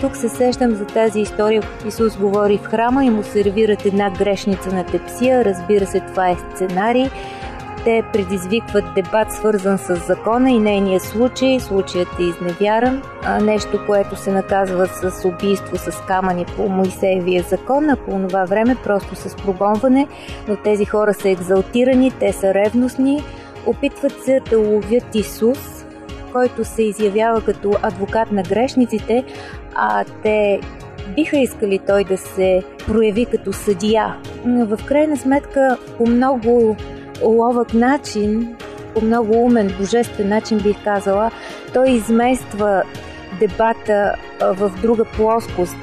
Тук 0.00 0.16
се 0.16 0.28
сещам 0.28 0.74
за 0.74 0.86
тази 0.86 1.20
история. 1.20 1.62
Исус 1.86 2.16
говори 2.16 2.58
в 2.58 2.66
храма 2.66 3.04
и 3.04 3.10
му 3.10 3.22
сервират 3.22 3.86
една 3.86 4.10
грешница 4.10 4.74
на 4.74 4.84
тепсия. 4.84 5.44
Разбира 5.44 5.86
се, 5.86 6.00
това 6.00 6.28
е 6.30 6.36
сценарий. 6.54 7.10
Те 7.84 8.02
предизвикват 8.12 8.84
дебат, 8.94 9.32
свързан 9.32 9.78
с 9.78 9.96
закона 9.96 10.50
и 10.50 10.58
нейния 10.58 11.00
случай. 11.00 11.60
Случаят 11.60 12.08
е 12.20 12.22
изневяран. 12.22 13.02
Нещо, 13.40 13.80
което 13.86 14.16
се 14.16 14.32
наказва 14.32 14.86
с 14.86 15.24
убийство 15.24 15.78
с 15.78 15.90
камъни 16.06 16.46
по 16.56 16.68
Моисеевия 16.68 17.42
закон, 17.42 17.90
а 17.90 17.96
по 17.96 18.10
това 18.28 18.44
време 18.44 18.76
просто 18.84 19.14
с 19.14 19.36
прогонване. 19.36 20.08
Но 20.48 20.56
тези 20.56 20.84
хора 20.84 21.14
са 21.14 21.28
екзалтирани, 21.28 22.10
те 22.10 22.32
са 22.32 22.54
ревностни, 22.54 23.22
опитват 23.66 24.22
се 24.24 24.40
да 24.50 24.58
ловят 24.58 25.14
Исус, 25.14 25.86
който 26.32 26.64
се 26.64 26.82
изявява 26.82 27.40
като 27.40 27.76
адвокат 27.82 28.32
на 28.32 28.42
грешниците, 28.42 29.24
а 29.74 30.04
те 30.22 30.60
биха 31.16 31.38
искали 31.38 31.78
той 31.86 32.04
да 32.04 32.18
се 32.18 32.62
прояви 32.86 33.26
като 33.26 33.52
съдия. 33.52 34.16
В 34.44 34.78
крайна 34.86 35.16
сметка, 35.16 35.76
по 35.98 36.06
много 36.06 36.76
ловък 37.22 37.74
начин, 37.74 38.56
по 38.94 39.04
много 39.04 39.32
умен, 39.32 39.74
божествен 39.78 40.28
начин 40.28 40.58
бих 40.58 40.84
казала, 40.84 41.30
той 41.74 41.90
измества 41.90 42.82
дебата 43.40 44.14
в 44.40 44.72
друга 44.82 45.04
плоскост, 45.04 45.76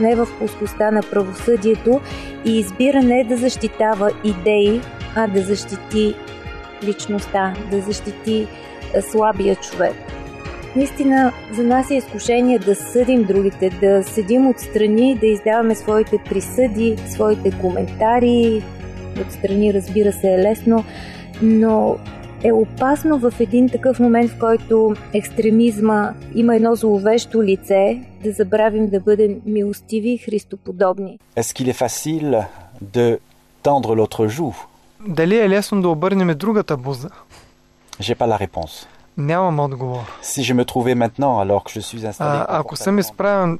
не 0.00 0.16
в 0.16 0.28
плоскостта 0.38 0.90
на 0.90 1.02
правосъдието 1.02 2.00
и 2.44 2.58
избира 2.58 3.02
не 3.02 3.24
да 3.24 3.36
защитава 3.36 4.10
идеи, 4.24 4.80
а 5.14 5.26
да 5.26 5.42
защити 5.42 6.14
личността, 6.84 7.54
да 7.70 7.80
защити 7.80 8.46
слабия 9.10 9.56
човек. 9.56 9.94
Наистина, 10.76 11.32
за 11.52 11.62
нас 11.62 11.90
е 11.90 11.94
изкушение 11.94 12.58
да 12.58 12.74
съдим 12.74 13.24
другите, 13.24 13.70
да 13.70 14.04
седим 14.04 14.46
отстрани, 14.46 15.14
да 15.14 15.26
издаваме 15.26 15.74
своите 15.74 16.18
присъди, 16.28 16.96
своите 17.08 17.50
коментари. 17.60 18.62
Отстрани, 19.26 19.74
разбира 19.74 20.12
се, 20.12 20.34
е 20.34 20.38
лесно, 20.38 20.84
но 21.42 21.96
е 22.44 22.52
опасно 22.52 23.18
в 23.18 23.32
един 23.40 23.68
такъв 23.68 24.00
момент, 24.00 24.30
в 24.30 24.38
който 24.38 24.94
екстремизма 25.12 26.12
има 26.34 26.56
едно 26.56 26.74
зловещо 26.74 27.42
лице, 27.42 28.00
да 28.24 28.32
забравим 28.32 28.88
да 28.88 29.00
бъдем 29.00 29.40
милостиви 29.46 30.10
и 30.10 30.18
христоподобни. 30.18 31.18
Est-ce 31.36 31.54
qu'il 31.54 31.68
est 31.68 31.88
facile 31.88 32.46
de 32.96 33.18
tendre 33.62 33.96
l'autre 33.96 34.26
joue 34.28 34.54
Дали 35.00 35.38
е 35.38 35.48
лесно 35.48 35.82
да 35.82 35.88
обърнем 35.88 36.38
другата 36.38 36.76
буза? 36.76 37.10
J'ai 38.00 38.14
pas 38.14 38.26
la 38.26 38.38
réponse. 38.46 38.86
Нямам 39.16 39.60
отговор. 39.60 40.00
Si 40.22 40.42
je 40.44 40.54
me 40.54 40.64
trouvais 40.64 40.94
maintenant, 40.94 41.40
alors 41.40 41.64
que 41.64 41.70
je 41.70 41.80
suis 41.80 42.06
installé. 42.06 42.38
А, 42.38 42.46
ако 42.48 42.76
съм 42.76 42.98
изправен 42.98 43.58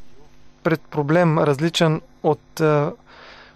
пред 0.62 0.80
проблем, 0.80 1.38
различен 1.38 2.00
от 2.23 2.61
а, 2.61 2.92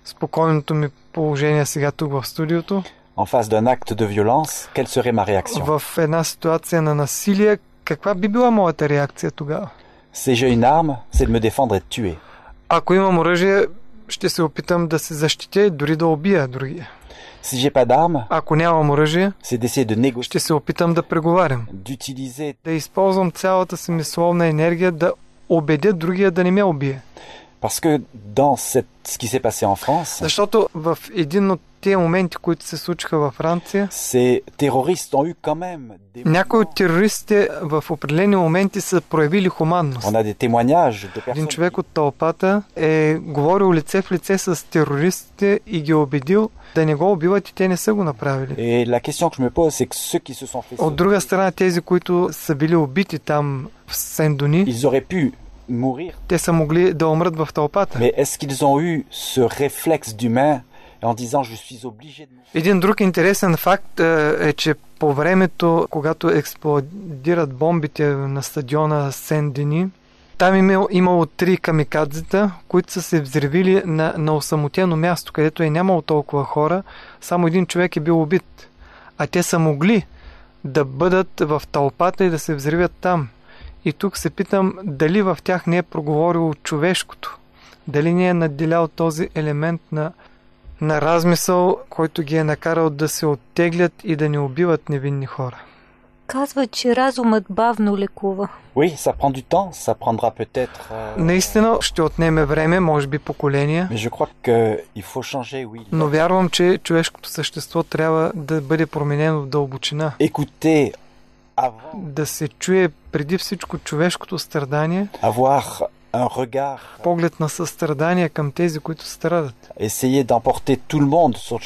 спокойното 0.05 0.75
ми 0.75 0.89
положение 1.13 1.67
сега 1.67 1.91
тук 1.91 2.13
в 2.13 2.27
студиото, 2.27 2.83
en 3.17 3.27
face 3.27 3.49
d'un 3.49 3.67
acte 3.77 3.95
de 3.95 4.07
violence, 4.07 4.69
quelle 4.75 4.89
serait 4.89 5.13
ma 5.13 5.25
réaction 5.27 5.79
в 5.79 5.99
една 5.99 6.25
ситуация 6.25 6.83
на 6.83 6.95
насилие, 6.95 7.59
каква 7.85 8.15
би 8.15 8.29
била 8.29 8.51
моята 8.51 8.89
реакция 8.89 9.31
тогава? 9.31 9.69
Si 10.15 10.35
j'ai 10.35 10.51
une 10.51 10.65
arme, 10.65 10.97
c'est 11.15 11.27
de 11.27 11.33
me 11.33 11.41
défendre 11.41 11.75
et 11.77 11.81
de 11.81 11.89
tuer. 11.89 12.17
Ако 12.69 12.95
имам 12.95 13.19
оръжие, 13.19 13.67
ще 14.09 14.29
се 14.29 14.43
опитам 14.43 14.89
да 14.89 14.99
се 14.99 15.15
защитя 15.15 15.61
и 15.61 15.71
дори 15.71 15.97
да 15.97 16.07
убия 16.07 16.49
другия. 16.49 16.91
Ако 18.29 18.57
нямам 18.57 18.91
оръжие, 18.91 19.33
ще 20.23 20.41
се 20.41 20.55
опитам 20.55 20.95
да 20.95 21.03
преговарям. 21.03 21.67
Да 22.65 22.73
използвам 22.73 23.31
цялата 23.31 23.77
си 23.77 23.91
мисловна 23.91 24.47
енергия 24.47 24.93
да 24.93 25.13
убедя 25.49 25.93
другия 25.93 26.31
да 26.31 26.45
не 26.45 26.51
ме 26.51 26.63
убие. 26.63 27.01
Parce 27.63 27.81
que 27.83 28.03
dans 28.15 28.57
cette- 28.57 28.87
ce 29.07 29.19
qui 29.19 29.27
s'est 29.29 29.41
passé 29.43 29.67
en 29.67 29.77
France, 29.77 30.21
Защото 30.23 30.69
в 30.75 30.99
един 31.15 31.51
от 31.51 31.61
тези 31.83 31.97
моменти, 31.97 32.37
които 32.37 32.65
се 32.65 32.77
случиха 32.77 33.19
във 33.19 33.35
Франция, 33.35 33.89
някои 36.25 36.61
от 36.61 36.75
терористите 36.75 37.49
в 37.63 37.85
определени 37.91 38.37
моменти 38.37 38.81
са 38.81 39.01
проявили 39.01 39.49
хуманност. 39.49 40.09
Един 41.27 41.47
човек 41.47 41.79
от 41.79 41.87
тълпата 41.87 42.63
е 42.77 43.15
говорил 43.15 43.73
лице 43.73 44.03
в 44.03 44.13
лице 44.13 44.39
с 44.39 44.67
терористите 44.71 45.61
и 45.67 45.81
ги 45.81 45.91
е 45.91 45.95
убедил 45.95 46.51
да 46.75 46.87
не 46.87 46.95
го 46.95 47.13
убиват 47.13 47.49
и 47.49 47.55
те 47.55 47.69
не 47.69 47.77
са 47.77 47.95
го 47.95 48.05
направили. 48.05 48.87
От 50.79 50.97
друга 50.97 51.21
страна, 51.21 51.51
тези, 51.51 51.81
които 51.81 52.29
са 52.33 52.55
били 52.55 52.77
убити 52.77 53.19
там 53.19 53.69
в 53.87 53.97
Сен-Дони, 53.97 54.65
те 56.29 56.39
са 56.39 56.53
могли 56.53 56.95
да 56.95 57.09
умрат 57.09 57.37
в 57.37 57.49
тълпата. 57.55 57.99
mais 57.99 58.13
est-ce 58.17 58.39
qu'ils 58.39 58.65
ont 58.65 58.81
eu 58.81 59.07
ce 59.11 59.41
réflexe 59.41 60.11
d'humain 60.19 60.61
Един 62.55 62.81
друг 62.81 63.01
интересен 63.01 63.57
факт 63.57 64.01
е, 64.01 64.37
е, 64.41 64.53
че 64.53 64.75
по 64.99 65.13
времето, 65.13 65.87
когато 65.91 66.31
експлодират 66.31 67.55
бомбите 67.55 68.07
на 68.07 68.43
стадиона 68.43 69.13
Сен-Дени, 69.13 69.89
там 70.39 70.57
имало, 70.57 70.89
имало 70.91 71.27
три 71.27 71.57
камикадзета, 71.57 72.51
които 72.69 72.93
са 72.93 73.03
се 73.03 73.21
взривили 73.21 73.83
на, 73.87 74.15
на 74.19 74.35
осамотено 74.35 74.97
място, 74.97 75.33
където 75.33 75.63
е 75.63 75.71
нямало 75.71 76.03
толкова 76.03 76.45
хора, 76.45 76.83
само 77.21 77.47
един 77.47 77.67
човек 77.67 77.97
е 77.97 78.01
бил 78.01 78.23
убит. 78.23 78.69
А 79.19 79.27
те 79.27 79.43
са 79.43 79.59
могли 79.59 80.07
да 80.65 80.85
бъдат 80.85 81.41
в 81.41 81.63
тълпата 81.73 82.25
и 82.25 82.31
да 82.31 82.39
се 82.39 82.55
взривят 82.55 82.93
там. 83.01 83.29
И 83.85 83.93
тук 83.93 84.17
се 84.17 84.31
питам 84.31 84.75
дали 84.85 85.23
в 85.23 85.39
тях 85.45 85.67
не 85.67 85.77
е 85.77 85.83
проговорило 85.83 86.55
човешкото. 86.55 87.39
Дали 87.89 88.15
не 88.15 88.29
е 88.29 88.35
надделял 88.35 88.89
този 88.89 89.29
елемент 89.35 89.81
на, 89.93 90.13
на 90.83 91.01
размисъл, 91.01 91.77
който 91.91 92.23
ги 92.23 92.37
е 92.37 92.45
накарал 92.45 92.91
да 92.91 93.09
се 93.09 93.27
оттеглят 93.27 93.93
и 94.05 94.17
да 94.17 94.29
не 94.29 94.39
убиват 94.39 94.89
невинни 94.89 95.27
хора. 95.27 95.57
Казва, 96.27 96.67
че 96.67 96.97
разумът 96.97 97.45
бавно 97.51 97.99
лекува. 97.99 98.49
Oui, 98.77 98.97
ça 98.97 99.13
prend 99.13 99.33
du 99.33 99.43
temps, 99.45 99.69
ça 99.75 99.95
prendra 99.95 100.31
peut-être... 100.31 100.81
euh, 100.93 101.17
Наистина 101.17 101.79
ще 101.81 102.03
отнеме 102.03 102.45
време, 102.45 102.81
може 102.81 103.07
би 103.07 103.19
поколения, 103.19 103.89
Mais 103.93 103.97
je 103.97 104.11
crois 104.11 104.29
qu'il 104.45 105.03
faut 105.05 105.23
changer, 105.23 105.67
oui. 105.67 105.81
но 105.93 106.09
вярвам, 106.09 106.49
че 106.49 106.79
човешкото 106.85 107.29
същество 107.29 107.83
трябва 107.83 108.33
да 108.35 108.61
бъде 108.61 108.87
променено 108.87 109.41
в 109.41 109.47
дълбочина. 109.47 110.13
Écouter 110.21 110.93
avant, 111.57 111.95
Да 111.95 112.27
се 112.27 112.49
чуе 112.49 112.89
преди 113.13 113.39
всичко 113.39 113.79
човешкото 113.79 114.39
страдание, 114.39 115.09
avoir 115.23 115.65
поглед 117.03 117.41
на 117.41 117.49
състрадание 117.49 118.29
към 118.29 118.53
тези, 118.53 118.79
които 118.79 119.07
страдат. 119.07 119.73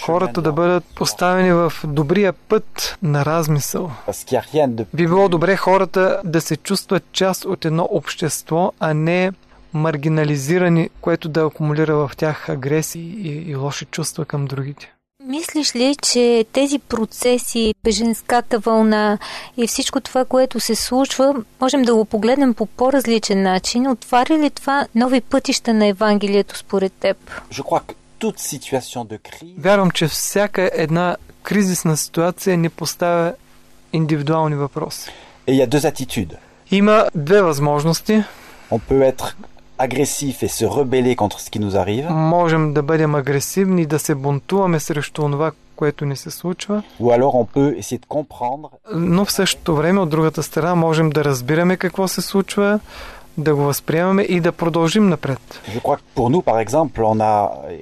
Хората 0.03 0.43
да 0.43 0.53
бъдат 0.53 0.85
поставени 0.95 1.53
в 1.53 1.73
добрия 1.85 2.33
път 2.33 2.99
на 3.03 3.25
размисъл. 3.25 3.91
Би 4.95 5.07
било 5.07 5.29
добре 5.29 5.57
хората 5.57 6.21
да 6.25 6.41
се 6.41 6.57
чувстват 6.57 7.05
част 7.13 7.45
от 7.45 7.65
едно 7.65 7.89
общество, 7.91 8.73
а 8.81 8.95
не 8.95 9.33
маргинализирани, 9.73 10.91
което 11.01 11.29
да 11.29 11.47
акумулира 11.47 11.97
в 11.97 12.11
тях 12.17 12.49
агресии 12.49 13.15
и, 13.19 13.51
и 13.51 13.57
лоши 13.57 13.85
чувства 13.85 14.25
към 14.25 14.47
другите. 14.47 14.96
Мислиш 15.29 15.75
ли, 15.75 15.97
че 16.03 16.45
тези 16.53 16.79
процеси, 16.79 17.75
беженската 17.85 18.59
вълна 18.59 19.19
и 19.57 19.67
всичко 19.67 20.01
това, 20.01 20.25
което 20.25 20.61
се 20.61 20.75
случва, 20.75 21.35
можем 21.61 21.83
да 21.83 21.95
го 21.95 22.05
погледнем 22.05 22.55
по 22.55 22.67
по-различен 22.67 23.43
начин? 23.43 23.91
Отваря 23.91 24.39
ли 24.39 24.51
това 24.51 24.87
нови 24.95 25.21
пътища 25.21 25.75
на 25.75 25.87
Евангелието 25.87 26.59
според 26.59 26.93
теб? 26.93 27.17
Вярвам, 29.59 29.91
че 29.91 30.09
всяка 30.09 30.71
една 30.75 31.17
кризисна 31.43 31.97
ситуация 31.97 32.57
ни 32.57 32.69
поставя 32.69 33.33
индивидуални 33.93 34.55
въпроси. 34.55 35.11
Има 36.71 37.07
две 37.15 37.43
възможности. 37.43 38.25
On 38.71 38.81
peut 38.91 39.15
être 39.15 39.35
agressif 39.79 40.43
et 40.43 40.49
se 40.49 40.65
rebeller 40.65 41.15
contre 41.17 41.41
ce 41.41 41.51
qui 41.51 41.59
nous 41.61 41.77
arrive, 41.77 42.11
Можем 42.11 42.73
да 42.73 42.83
бъдем 42.83 43.15
агресивни 43.15 43.83
и 43.83 43.87
да 43.87 43.99
се 43.99 44.15
бунтуваме 44.15 44.81
срещу 44.81 45.23
това, 45.23 45.53
което 45.77 46.05
ни 46.05 46.17
се 46.17 46.31
случва, 46.31 46.83
ou 47.01 47.05
alors 47.19 47.35
on 47.35 47.47
peut 47.55 47.79
essayer 47.79 47.99
de 47.99 48.07
comprendre 48.09 48.69
но 48.95 49.25
в 49.25 49.33
същото 49.33 49.77
време 49.77 50.01
от 50.01 50.09
другата 50.09 50.43
страна 50.43 50.75
можем 50.75 51.11
да 51.11 51.25
разбираме 51.25 51.77
какво 51.77 52.09
се 52.09 52.23
случва, 52.23 52.81
да 53.39 53.55
го 53.55 53.63
възприемаме 53.63 54.23
и 54.23 54.41
да 54.41 54.53
продължим 54.53 55.09
напред. 55.09 55.39
Je 55.75 55.81
crois 55.81 55.97
que 55.97 56.03
pour 56.17 56.29
nous, 56.31 56.43
par 56.43 56.59
exemple, 56.59 57.01
on 57.03 57.21
a 57.21 57.35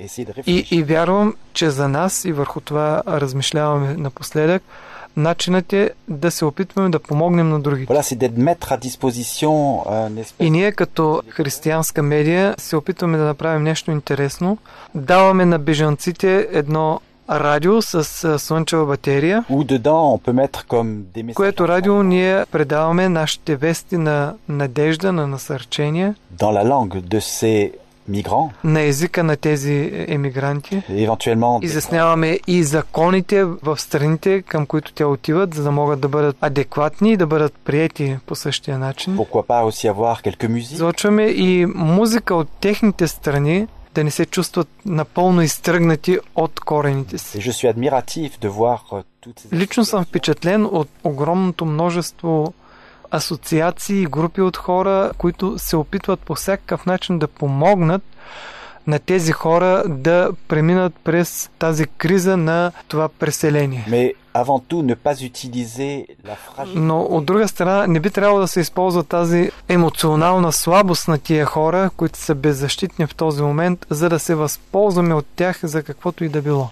essayé 0.07 0.25
de 0.25 0.33
И, 0.47 0.65
réfléchir. 0.65 0.73
и 0.73 0.83
вярвам, 0.83 1.35
че 1.53 1.71
за 1.71 1.89
нас 1.89 2.25
и 2.25 2.33
върху 2.33 2.61
това 2.61 3.03
размишляваме 3.09 3.95
напоследък, 3.97 4.63
начинът 5.17 5.73
е 5.73 5.91
да 6.09 6.31
се 6.31 6.45
опитваме 6.45 6.89
да 6.89 6.99
помогнем 6.99 7.49
на 7.49 7.61
другите. 7.61 7.93
Espèce 7.95 8.15
И 10.41 10.51
ние 10.51 10.73
като 10.73 11.23
християнска 11.29 12.03
медия 12.03 12.55
се 12.59 12.77
опитваме 12.77 13.19
да 13.19 13.25
направим 13.25 13.63
нещо 13.63 13.91
интересно. 13.91 14.59
Даваме 14.95 15.45
на 15.45 15.59
бежанците 15.59 16.49
едно 16.53 17.01
радио 17.31 17.83
с 17.83 18.39
слънчева 18.39 18.87
батерия, 18.87 19.45
което 21.35 21.69
радио 21.69 22.03
ние 22.03 22.45
предаваме 22.47 23.09
нашите 23.09 23.57
вести 23.57 23.97
на 23.97 24.35
надежда, 24.49 25.13
на 25.13 25.27
насърчение, 25.27 26.15
dans 26.39 26.53
la 26.53 26.65
langue 26.65 27.01
de 27.01 27.21
ces 27.21 27.73
migrants, 28.11 28.51
на 28.65 28.81
езика 28.83 29.25
на 29.25 29.37
тези 29.37 30.07
емигранти. 30.09 30.83
Изясняваме 31.63 32.39
и 32.47 32.63
законите 32.65 33.45
в 33.45 33.79
страните, 33.81 34.43
към 34.43 34.67
които 34.67 34.93
те 34.93 35.05
отиват, 35.05 35.55
за 35.55 35.63
да 35.63 35.71
могат 35.71 36.01
да 36.01 36.09
бъдат 36.09 36.37
адекватни 36.41 37.13
и 37.13 37.17
да 37.17 37.27
бъдат 37.27 37.55
приети 37.65 38.17
по 38.27 38.35
същия 38.35 38.79
начин. 38.79 39.17
pourquoi 39.17 39.47
pas 39.47 39.63
aussi 39.65 39.89
avoir 39.95 40.23
quelques 40.23 40.49
musiques. 40.49 40.73
Излъчваме 40.75 41.23
и 41.25 41.67
музика 41.67 42.35
от 42.35 42.49
техните 42.61 43.09
страни, 43.09 43.67
да 43.95 44.05
не 44.05 44.11
се 44.11 44.27
чувстват 44.27 44.69
напълно 44.87 45.43
изтръгнати 45.43 46.19
от 46.35 46.61
корените 46.61 47.19
си. 47.19 47.39
euh, 47.39 49.05
Лично 49.53 49.85
съм 49.85 50.05
впечатлен 50.05 50.67
от 50.67 50.89
огромното 51.05 51.65
множество 51.67 52.53
асоциации 53.17 54.03
и 54.03 54.07
групи 54.07 54.41
от 54.41 54.57
хора, 54.57 55.11
които 55.19 55.59
се 55.59 55.77
опитват 55.77 56.21
по 56.21 56.35
всякакъв 56.35 56.87
начин 56.87 57.19
да 57.19 57.29
помогнат 57.29 58.03
на 58.87 58.99
тези 58.99 59.33
хора 59.33 59.83
да 59.89 60.31
преминат 60.49 60.93
през 61.05 61.51
тази 61.59 61.87
криза 61.87 62.37
на 62.37 62.73
това 62.89 63.09
преселение. 63.09 63.85
Mais 63.89 64.13
avant 64.35 64.63
tout, 64.69 64.83
ne 64.83 64.95
pas 64.95 65.17
utiliser 65.31 66.07
la 66.27 66.37
fragilité 66.37 66.79
Но 66.79 67.03
от 67.03 67.25
друга 67.25 67.49
страна 67.49 67.87
не 67.87 68.01
би 68.01 68.11
трябвало 68.11 68.41
да 68.41 68.49
се 68.49 68.61
използва 68.61 69.05
тази 69.05 69.51
емоционална 69.69 70.53
слабост 70.53 71.09
на 71.09 71.19
тия 71.19 71.47
хора, 71.47 71.91
които 71.97 72.19
са 72.19 72.35
беззащитни 72.35 73.07
в 73.07 73.15
този 73.15 73.43
момент, 73.43 73.87
за 73.91 74.09
да 74.09 74.19
се 74.19 74.35
възползваме 74.35 75.15
от 75.15 75.27
тях 75.37 75.61
за 75.63 75.83
каквото 75.83 76.25
и 76.25 76.29
да 76.29 76.43
било. 76.43 76.69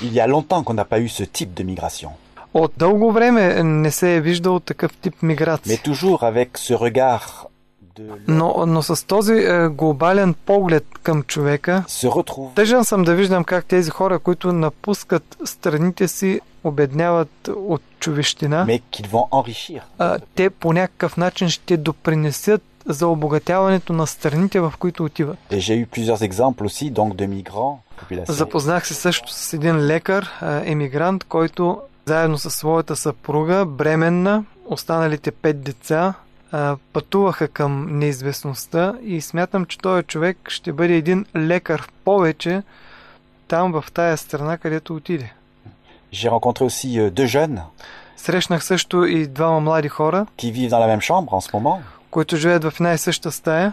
Il 0.00 0.12
y 0.12 0.20
a 0.20 0.28
longtemps 0.28 0.62
qu'on 0.64 0.74
n'a 0.74 0.84
pas 0.84 1.00
eu 1.00 1.08
ce 1.08 1.24
type 1.24 1.52
de 1.54 1.64
migration, 1.72 2.10
От 2.56 2.72
дълго 2.76 3.12
време 3.12 3.62
не 3.62 3.90
се 3.90 4.16
е 4.16 4.20
виждал 4.20 4.60
такъв 4.60 4.92
тип 4.96 5.22
миграция. 5.22 5.78
Но, 8.28 8.64
но 8.66 8.82
с 8.82 9.06
този 9.06 9.32
е, 9.32 9.68
глобален 9.68 10.34
поглед 10.34 10.86
към 11.02 11.22
човека, 11.22 11.84
тъжен 12.54 12.84
съм 12.84 13.02
да 13.04 13.14
виждам 13.14 13.44
как 13.44 13.64
тези 13.64 13.90
хора, 13.90 14.18
които 14.18 14.52
напускат 14.52 15.36
страните 15.44 16.08
си, 16.08 16.40
обедняват 16.64 17.48
от 17.48 17.82
човещина, 18.00 18.78
те 20.34 20.50
по 20.50 20.72
някакъв 20.72 21.16
начин 21.16 21.48
ще 21.48 21.76
допринесят 21.76 22.62
за 22.86 23.08
обогатяването 23.08 23.92
на 23.92 24.06
страните, 24.06 24.60
в 24.60 24.74
които 24.78 25.04
отиват. 25.04 25.38
Запознах 28.28 28.86
се 28.86 28.94
също 28.94 29.32
с 29.32 29.52
един 29.52 29.76
лекар, 29.76 30.28
емигрант, 30.64 31.24
който 31.24 31.78
заедно 32.08 32.38
със 32.38 32.54
своята 32.54 32.96
съпруга, 32.96 33.64
бременна, 33.66 34.44
останалите 34.66 35.30
пет 35.30 35.62
деца, 35.62 36.14
пътуваха 36.92 37.48
към 37.48 37.98
неизвестността 37.98 38.94
и 39.02 39.20
смятам, 39.20 39.64
че 39.66 39.78
този 39.78 40.02
човек 40.02 40.38
ще 40.48 40.72
бъде 40.72 40.94
един 40.94 41.26
лекар 41.36 41.82
в 41.82 41.88
повече 42.04 42.62
там 43.48 43.72
в 43.72 43.84
тая 43.94 44.16
страна, 44.16 44.58
където 44.58 44.94
отиде. 44.94 45.32
J'ai 46.12 46.30
rencontré 46.30 46.62
aussi 46.64 46.88
euh, 47.00 47.10
deux 47.10 47.26
jeunes 47.26 47.60
Срещнах 48.16 48.64
също 48.64 49.04
и 49.04 49.26
двама 49.26 49.60
млади 49.60 49.88
хора, 49.88 50.26
qui 50.38 50.52
vivent 50.52 50.70
dans 50.70 50.80
la 50.80 50.96
même 50.96 51.00
chambre 51.00 51.32
en 51.34 51.40
ce 51.40 51.50
moment, 51.56 51.78
които 52.10 52.36
живеят 52.36 52.64
в 52.64 52.72
една 52.80 52.92
и 52.94 52.98
съща 52.98 53.32
стая. 53.32 53.72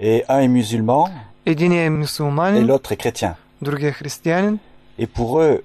et 0.00 0.24
un 0.28 0.40
est 0.40 0.62
musulman 0.62 1.10
Един 1.46 1.72
е 1.72 1.86
et 1.86 1.90
мусулманин, 1.90 2.66
l'autre 2.66 2.92
est 2.92 2.96
chrétien. 2.96 3.32
другия 3.62 3.88
е 3.88 3.92
християнин. 3.92 4.58
Et 5.00 5.06
pour 5.06 5.40
eux, 5.42 5.60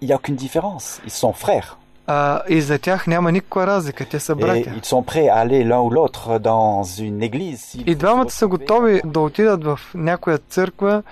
il 0.00 0.06
n'y 0.08 0.12
a 0.12 0.16
aucune 0.16 0.36
différence. 0.36 1.00
Ils 1.04 1.10
sont 1.10 1.32
frères. 1.32 1.76
А, 2.10 2.42
и 2.48 2.60
за 2.60 2.78
тях 2.78 3.06
няма 3.06 3.32
никаква 3.32 3.66
разлика, 3.66 4.04
те 4.04 4.20
са 4.20 4.34
братя. 4.34 4.70
ils 4.76 4.84
sont 4.84 5.02
prêts 5.02 5.28
à 5.28 5.36
aller 5.36 5.62
l'un 5.62 5.80
ou 5.80 5.90
l'autre 5.90 6.38
dans 6.38 6.82
une 6.82 7.22
église. 7.22 7.60
s'il 7.60 7.88
И 7.88 7.94
двамата 7.94 8.30
са 8.30 8.46
готови 8.46 9.00
да 9.04 9.20
отидат 9.20 9.64
в 9.64 9.80
някоя 9.94 10.38
църква, 10.38 11.02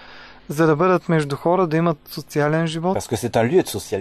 за 0.48 0.66
да 0.66 0.76
бъдат 0.76 1.08
между 1.08 1.36
хора, 1.36 1.66
да 1.66 1.76
имат 1.76 1.98
социален 2.10 2.66
живот. 2.66 2.98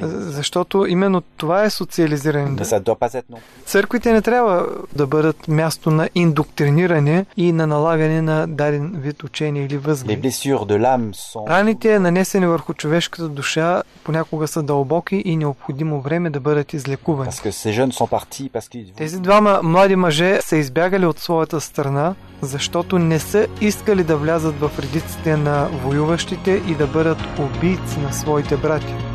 Защото 0.01 0.86
именно 0.86 1.21
това 1.21 1.63
е 1.63 1.69
социализиране. 1.69 2.65
Църквите 3.65 4.13
не 4.13 4.21
трябва 4.21 4.67
да 4.95 5.08
бъдат 5.08 5.47
място 5.47 5.91
на 5.91 6.10
индоктриниране 6.15 7.25
и 7.38 7.51
на 7.51 7.67
налагане 7.67 8.21
на 8.21 8.47
даден 8.47 8.95
вид 8.97 9.23
учение 9.23 9.65
или 9.65 9.79
sont 11.13 11.49
Раните, 11.49 11.99
нанесени 11.99 12.47
върху 12.47 12.73
човешката 12.73 13.29
душа, 13.29 13.84
понякога 14.03 14.47
са 14.47 14.63
дълбоки 14.63 15.21
и 15.25 15.38
необходимо 15.38 16.01
време 16.01 16.29
да 16.29 16.39
бъдат 16.39 16.73
излекувани. 16.73 17.31
Тези 18.97 19.19
двама 19.19 19.60
млади 19.63 19.95
мъже 19.95 20.41
са 20.41 20.58
избягали 20.58 21.05
от 21.05 21.19
своята 21.19 21.62
страна, 21.62 22.15
защото 22.41 22.99
не 22.99 23.19
са 23.19 23.47
искали 23.62 24.03
да 24.03 24.17
влязат 24.17 24.60
в 24.60 24.71
редиците 24.79 25.38
на 25.38 25.69
воюващите 26.36 26.71
и 26.71 26.76
да 26.76 26.88
бъдат 26.88 27.17
убийци 27.39 28.00
на 28.00 28.13
своите 28.13 28.58
брати. 28.58 29.14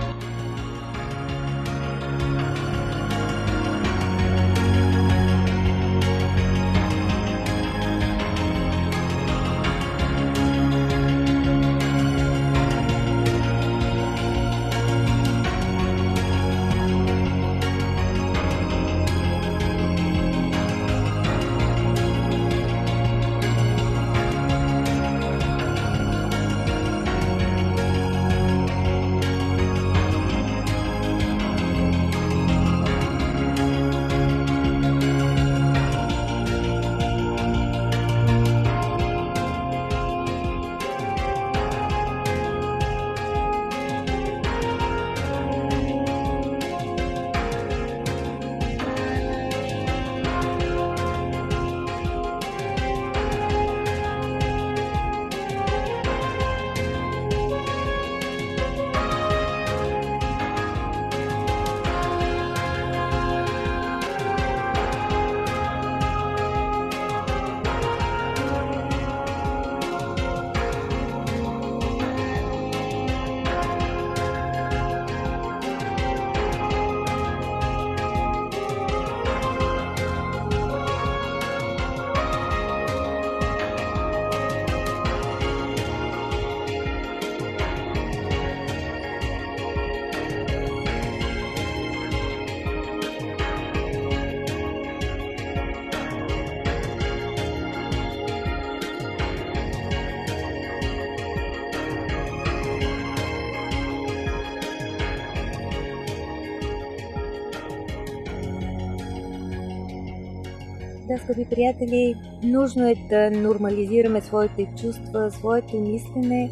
Да, 111.11 111.19
скъпи 111.19 111.45
приятели, 111.51 112.15
нужно 112.43 112.89
е 112.89 112.95
да 113.09 113.31
нормализираме 113.31 114.21
своите 114.21 114.69
чувства, 114.81 115.31
своето 115.31 115.77
мислене. 115.77 116.51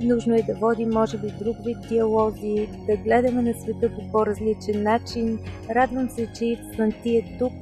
Нужно 0.00 0.34
е 0.34 0.42
да 0.42 0.54
водим, 0.54 0.90
може 0.90 1.18
би, 1.18 1.26
друг 1.40 1.56
вид 1.64 1.76
диалози, 1.88 2.68
да 2.86 2.96
гледаме 2.96 3.42
на 3.42 3.54
света 3.54 3.90
по 3.94 4.12
по-различен 4.12 4.82
начин. 4.82 5.38
Радвам 5.70 6.10
се, 6.10 6.28
че 6.38 6.44
Ивсан 6.44 6.92
ти 7.02 7.16
е 7.16 7.36
тук, 7.38 7.52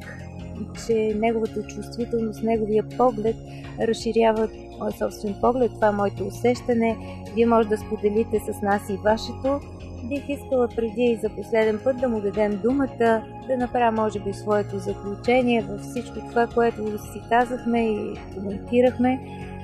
че 0.87 1.15
неговата 1.17 1.67
чувствителност, 1.67 2.43
неговия 2.43 2.85
поглед 2.97 3.37
разширява 3.81 4.49
моят 4.79 4.99
собствен 4.99 5.35
поглед. 5.41 5.71
Това 5.75 5.89
е 5.89 5.93
моето 5.93 6.27
усещане. 6.27 6.97
Вие 7.35 7.47
може 7.47 7.69
да 7.69 7.79
споделите 7.79 8.41
с 8.41 8.63
нас 8.63 8.83
и 8.91 8.97
вашето. 9.05 9.61
Бих 10.05 10.29
искала 10.29 10.69
преди 10.69 11.03
и 11.03 11.17
за 11.17 11.29
последен 11.29 11.81
път 11.85 11.97
да 11.97 12.09
му 12.09 12.21
дадем 12.21 12.61
думата, 12.63 13.23
да 13.49 13.57
направя 13.59 13.93
може 13.93 14.21
би 14.21 14.33
своето 14.33 14.79
заключение 14.79 15.63
във 15.63 15.81
всичко 15.81 16.19
това, 16.29 16.47
което 16.47 16.99
си 16.99 17.23
казахме 17.29 17.87
и 17.87 18.15
коментирахме. 18.35 19.21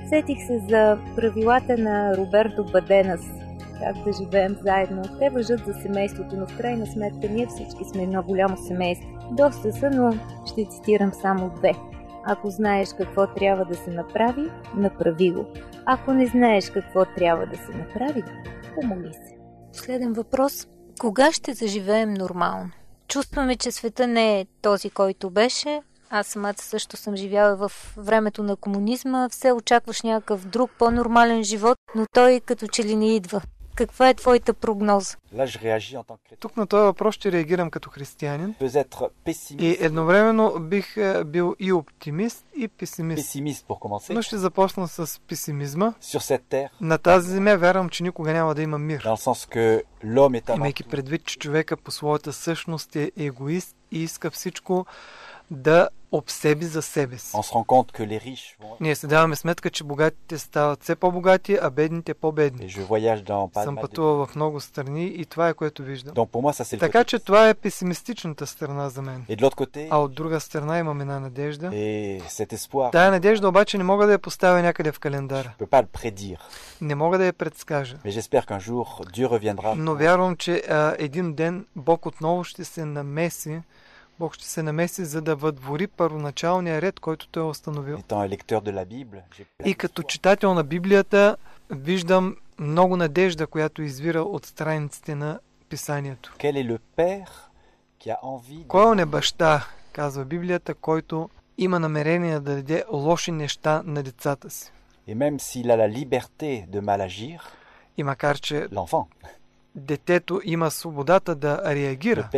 Сетих 0.09 0.47
се 0.47 0.59
за 0.69 0.97
правилата 1.15 1.77
на 1.77 2.17
Роберто 2.17 2.65
Баденас, 2.71 3.21
как 3.83 4.03
да 4.03 4.13
живеем 4.13 4.55
заедно. 4.63 5.01
Те 5.19 5.29
въжат 5.29 5.65
за 5.65 5.73
семейството, 5.73 6.35
но 6.37 6.47
в 6.47 6.57
крайна 6.57 6.85
сметка 6.85 7.29
ние 7.29 7.47
всички 7.47 7.85
сме 7.85 8.03
едно 8.03 8.23
голямо 8.23 8.57
семейство. 8.57 9.09
Доста 9.31 9.73
са, 9.73 9.89
но 9.89 10.13
ще 10.45 10.65
цитирам 10.65 11.11
само 11.13 11.51
две. 11.55 11.71
Ако 12.25 12.49
знаеш 12.49 12.89
какво 12.97 13.27
трябва 13.27 13.65
да 13.65 13.75
се 13.75 13.91
направи, 13.91 14.49
направи 14.77 15.31
го. 15.31 15.45
Ако 15.85 16.13
не 16.13 16.25
знаеш 16.25 16.69
какво 16.69 17.05
трябва 17.05 17.45
да 17.45 17.57
се 17.57 17.77
направи, 17.77 18.23
помоли 18.75 19.13
се. 19.13 19.34
Последен 19.75 20.13
въпрос. 20.13 20.67
Кога 20.99 21.31
ще 21.31 21.53
заживеем 21.53 22.13
нормално? 22.13 22.71
Чувстваме, 23.07 23.55
че 23.55 23.71
света 23.71 24.07
не 24.07 24.39
е 24.39 24.45
този, 24.61 24.89
който 24.89 25.29
беше. 25.29 25.81
Аз 26.09 26.27
самата 26.27 26.57
също 26.57 26.97
съм 26.97 27.15
живяла 27.15 27.55
в 27.55 27.71
времето 27.97 28.43
на 28.43 28.55
комунизма. 28.55 29.29
Все 29.29 29.51
очакваш 29.51 30.01
някакъв 30.01 30.45
друг, 30.47 30.71
по-нормален 30.79 31.43
живот, 31.43 31.77
но 31.95 32.05
той 32.13 32.39
като 32.39 32.67
че 32.67 32.83
ли 32.83 32.95
не 32.95 33.15
идва. 33.15 33.41
Каква 33.75 34.09
е 34.09 34.13
твоята 34.13 34.53
прогноза? 34.53 35.17
Тук 36.39 36.57
на 36.57 36.67
този 36.67 36.83
въпрос 36.83 37.15
ще 37.15 37.31
реагирам 37.31 37.69
като 37.69 37.89
християнин. 37.89 38.55
И 39.59 39.77
едновременно 39.79 40.59
бих 40.59 40.97
е, 40.97 41.23
бил 41.23 41.55
и 41.59 41.73
оптимист, 41.73 42.45
и 42.57 42.67
песимист. 42.67 43.35
Но 44.09 44.21
ще 44.21 44.37
започна 44.37 44.87
с 44.87 45.21
песимизма. 45.27 45.93
На 46.81 46.97
тази 46.97 47.29
земя 47.29 47.55
вярвам, 47.55 47.89
че 47.89 48.03
никога 48.03 48.33
няма 48.33 48.55
да 48.55 48.61
има 48.61 48.77
мир. 48.77 49.07
Имайки 50.55 50.83
предвид, 50.83 51.25
че 51.25 51.37
човека 51.39 51.77
по 51.77 51.91
своята 51.91 52.33
същност 52.33 52.95
е 52.95 53.11
егоист 53.17 53.75
и 53.91 54.03
иска 54.03 54.31
всичко 54.31 54.85
да 55.51 55.89
обсеби 56.11 56.65
за 56.65 56.81
себе 56.81 57.17
си. 57.17 57.31
Ние 58.79 58.95
се 58.95 59.07
даваме 59.07 59.35
сметка, 59.35 59.69
че 59.69 59.83
богатите 59.83 60.37
стават 60.37 60.83
все 60.83 60.95
по-богати, 60.95 61.57
а 61.61 61.69
бедните 61.69 62.13
по-бедни. 62.13 62.69
Съм 63.63 63.75
пътувал 63.81 64.25
в 64.25 64.35
много 64.35 64.59
страни 64.59 65.05
и 65.05 65.25
това 65.25 65.49
е 65.49 65.53
което 65.53 65.83
виждам. 65.83 66.13
Така 66.79 67.03
че 67.03 67.19
това 67.19 67.49
е 67.49 67.53
песимистичната 67.53 68.47
страна 68.47 68.89
за 68.89 69.01
мен. 69.01 69.25
А 69.89 69.97
от 69.97 70.13
друга 70.13 70.39
страна 70.39 70.79
имам 70.79 71.01
една 71.01 71.19
надежда. 71.19 71.69
Тая 72.91 73.11
надежда 73.11 73.47
обаче 73.49 73.77
не 73.77 73.83
мога 73.83 74.05
да 74.05 74.11
я 74.11 74.19
поставя 74.19 74.61
някъде 74.61 74.91
в 74.91 74.99
календара. 74.99 75.53
Не 76.81 76.95
мога 76.95 77.17
да 77.17 77.25
я 77.25 77.33
предскажа. 77.33 77.97
Но 79.77 79.95
вярвам, 79.95 80.35
че 80.35 80.63
а, 80.69 80.95
един 80.99 81.33
ден 81.33 81.65
Бог 81.75 82.05
отново 82.05 82.43
ще 82.43 82.63
се 82.65 82.85
намеси, 82.85 83.61
Бог 84.19 84.33
ще 84.33 84.45
се 84.45 84.63
намеси, 84.63 85.05
за 85.05 85.21
да 85.21 85.35
въдвори 85.35 85.87
първоначалния 85.87 86.81
ред, 86.81 86.99
който 86.99 87.27
той 87.27 87.43
е 87.43 87.45
установил. 87.45 88.03
И 89.65 89.75
като 89.75 90.03
читател 90.03 90.53
на 90.53 90.63
Библията 90.63 91.37
виждам 91.69 92.35
много 92.59 92.97
надежда, 92.97 93.47
която 93.47 93.81
извира 93.81 94.21
от 94.21 94.45
страниците 94.45 95.15
на 95.15 95.39
писанието. 95.69 96.33
Quel 96.39 96.53
est 96.53 96.67
le 96.67 96.79
père 96.97 97.29
qui 97.99 98.09
a 98.09 98.17
envie 98.23 98.63
de... 98.63 98.67
Кой 98.67 99.01
е 99.01 99.05
баща, 99.05 99.67
казва 99.91 100.25
Библията, 100.25 100.73
който 100.73 101.29
има 101.57 101.79
намерение 101.79 102.39
да 102.39 102.55
даде 102.55 102.83
лоши 102.91 103.31
неща 103.31 103.81
на 103.85 104.03
децата 104.03 104.49
си. 104.49 104.71
И 107.97 108.03
макар, 108.03 108.39
че 108.39 108.67
детето 109.75 110.41
има 110.43 110.71
свободата 110.71 111.35
да 111.35 111.75
реагира, 111.75 112.29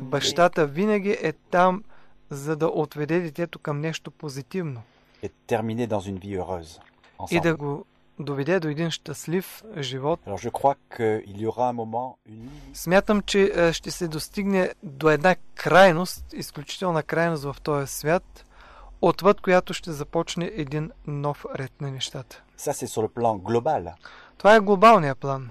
бащата 0.00 0.66
винаги 0.66 1.18
е 1.22 1.32
там, 1.32 1.84
за 2.30 2.56
да 2.56 2.66
отведе 2.66 3.20
детето 3.20 3.58
към 3.58 3.80
нещо 3.80 4.10
позитивно 4.10 4.82
и 7.30 7.40
да 7.40 7.56
го 7.56 7.84
доведе 8.18 8.60
до 8.60 8.68
един 8.68 8.90
щастлив 8.90 9.62
живот. 9.78 10.20
Смятам, 12.74 13.22
че 13.22 13.52
е, 13.54 13.72
ще 13.72 13.90
се 13.90 14.08
достигне 14.08 14.70
до 14.82 15.10
една 15.10 15.36
крайност, 15.54 16.32
изключителна 16.32 17.02
крайност 17.02 17.44
в 17.44 17.56
този 17.62 17.86
свят, 17.86 18.44
отвъд 19.02 19.40
която 19.40 19.74
ще 19.74 19.92
започне 19.92 20.50
един 20.54 20.90
нов 21.06 21.46
ред 21.54 21.80
на 21.80 21.90
нещата. 21.90 22.42
Това 24.38 24.54
е 24.54 24.60
глобалният 24.60 25.18
план. 25.18 25.50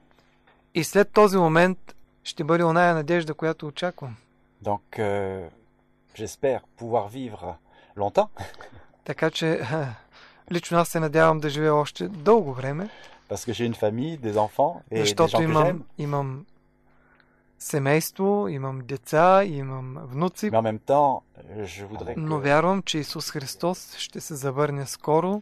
И 0.75 0.83
след 0.83 1.11
този 1.11 1.37
момент 1.37 1.95
ще 2.23 2.43
бъде 2.43 2.63
оная 2.63 2.95
надежда, 2.95 3.33
която 3.33 3.67
очаквам. 3.67 4.15
Donc 4.63 4.99
euh, 4.99 5.49
j'espère 6.15 6.61
pouvoir 6.79 7.07
vivre 7.09 7.55
longtemps 7.97 8.29
Така 9.05 9.31
че 9.31 9.61
лично 10.51 10.77
аз 10.77 10.89
се 10.89 10.99
надявам 10.99 11.39
да 11.39 11.49
живея 11.49 11.75
още 11.75 12.07
дълго 12.07 12.53
време, 12.53 12.89
parce 13.29 13.45
que 13.45 13.53
j'ai 13.53 13.65
une 13.65 13.79
famille, 13.85 14.17
des 14.17 14.37
enfants 14.37 14.81
et 14.91 14.95
des 14.95 15.05
gens 15.05 15.05
защото 15.05 15.37
que 15.37 15.43
j'aime. 15.43 15.51
имам, 15.51 15.83
имам 15.97 16.45
семейство, 17.59 18.47
имам 18.47 18.81
деца, 18.81 19.43
имам 19.43 19.97
внуци, 20.03 20.51
Mais 20.51 20.57
en 20.57 20.61
même 20.61 20.79
temps, 20.79 21.21
je 21.63 21.85
voudrais 21.85 22.15
но 22.17 22.39
вярвам, 22.39 22.83
че 22.83 22.97
Исус 22.97 23.31
Христос 23.31 23.95
ще 23.97 24.21
се 24.21 24.35
завърне 24.35 24.85
скоро, 24.85 25.41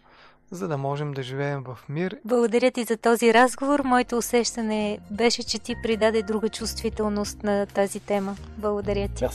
за 0.52 0.68
да 0.68 0.78
можем 0.78 1.12
да 1.12 1.24
живеем 1.24 1.64
в 1.64 1.78
мир. 1.90 2.18
Благодаря 2.26 2.72
ти 2.72 2.84
за 2.84 2.98
този 2.98 3.34
разговор. 3.34 3.82
Моето 3.86 4.18
усещане 4.18 5.00
беше, 5.12 5.44
че 5.44 5.60
ти 5.60 5.76
придаде 5.84 6.24
друга 6.24 6.50
чувствителност 6.50 7.44
на 7.44 7.66
тази 7.66 8.00
тема. 8.00 8.36
Благодаря 8.58 9.08
ти. 9.08 9.26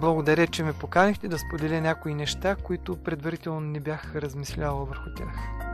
Благодаря, 0.00 0.46
че 0.46 0.62
ме 0.62 0.72
поканихте 0.72 1.28
да 1.28 1.38
споделя 1.38 1.80
някои 1.80 2.14
неща, 2.14 2.56
които 2.62 2.96
предварително 2.96 3.60
не 3.60 3.80
бях 3.80 4.14
размислявал 4.14 4.84
върху 4.84 5.10
тях. 5.16 5.64